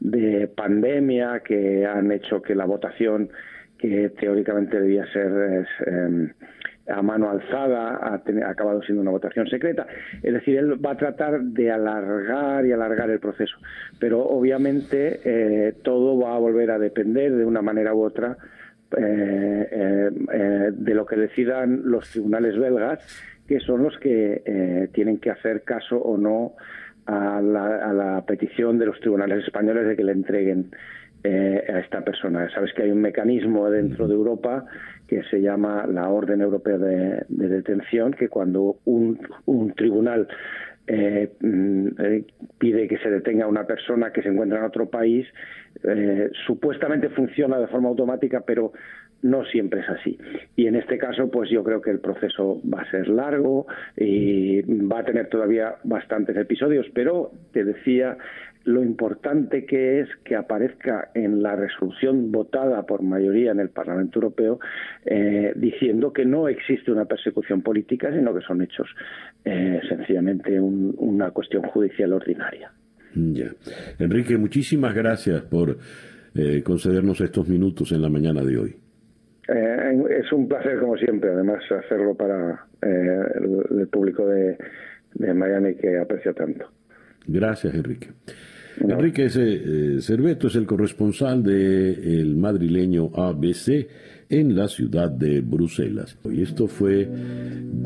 [0.01, 3.31] de pandemia que han hecho que la votación
[3.79, 6.31] que teóricamente debía ser em,
[6.91, 9.87] a mano alzada, ha, acabado siendo una votación secreta.
[10.23, 13.57] Es decir, él va a tratar de alargar y alargar el proceso,
[13.99, 18.37] pero obviamente eh, todo va a volver a depender de una manera u otra
[18.97, 19.69] eh,
[20.33, 22.99] eh, de lo que decidan los tribunales belgas,
[23.47, 26.55] que son los que tienen que hacer caso o no
[27.07, 30.71] a la petición de los tribunales españoles de que le entreguen
[31.23, 32.49] eh, a esta persona.
[32.55, 34.65] Sabes que hay un mecanismo dentro de Europa
[35.11, 39.19] que se llama la Orden Europea de, Detención, que cuando un,
[39.75, 40.29] tribunal
[40.87, 42.25] eh, mm, eh,
[42.59, 45.27] pide que se detenga a una persona que se encuentra en otro país,
[46.47, 48.73] supuestamente funciona de forma automática, pero
[49.23, 50.17] no siempre es así.
[50.57, 53.67] Y en este caso, pues yo creo que el proceso va a ser largo
[53.97, 58.17] y va a tener todavía bastantes episodios, pero te decía
[58.65, 64.19] lo importante que es que aparezca en la resolución votada por mayoría en el Parlamento
[64.19, 64.61] Europeo
[65.05, 68.89] eh, diciendo que no existe una persecución política, sino que son hechos
[69.45, 72.71] eh, sencillamente una cuestión judicial ordinaria.
[73.15, 73.51] Ya.
[73.99, 75.79] Enrique, muchísimas gracias por
[76.35, 78.77] eh, concedernos estos minutos en la mañana de hoy.
[79.49, 84.57] es un placer, como siempre, además, hacerlo para el, público de,
[85.15, 86.71] de Miami que aprecia tanto.
[87.31, 88.09] Gracias, Enrique.
[88.81, 93.87] Enrique eh, Cerveto es el corresponsal del madrileño ABC
[94.29, 96.17] en la ciudad de Bruselas.
[96.25, 97.09] Y esto fue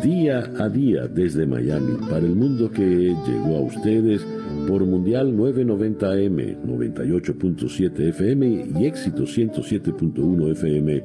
[0.03, 4.25] día a día desde Miami para el mundo que llegó a ustedes
[4.69, 11.03] por Mundial 990M, 98.7 FM y éxito 107.1 FM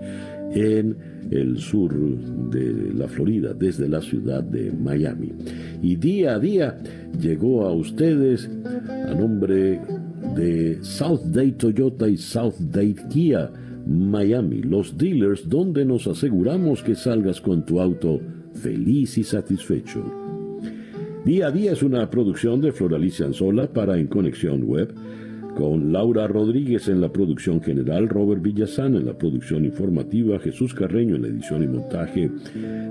[0.53, 0.97] en
[1.31, 1.93] el sur
[2.49, 5.31] de la Florida, desde la ciudad de Miami.
[5.81, 6.77] Y día a día
[7.19, 8.49] llegó a ustedes
[9.07, 9.79] a nombre
[10.35, 13.51] de South Day Toyota y South Day Kia,
[13.87, 18.19] Miami, los dealers donde nos aseguramos que salgas con tu auto
[18.53, 20.03] feliz y satisfecho.
[21.25, 24.93] Día a día es una producción de Floralicia Anzola para En Conexión Web
[25.59, 31.17] con Laura Rodríguez en la producción general, Robert Villazán en la producción informativa, Jesús Carreño
[31.17, 32.31] en la edición y montaje,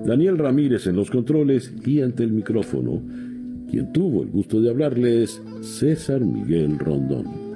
[0.04, 3.00] Daniel Ramírez en los controles y ante el micrófono,
[3.70, 7.47] quien tuvo el gusto de hablarles, César Miguel Rondón.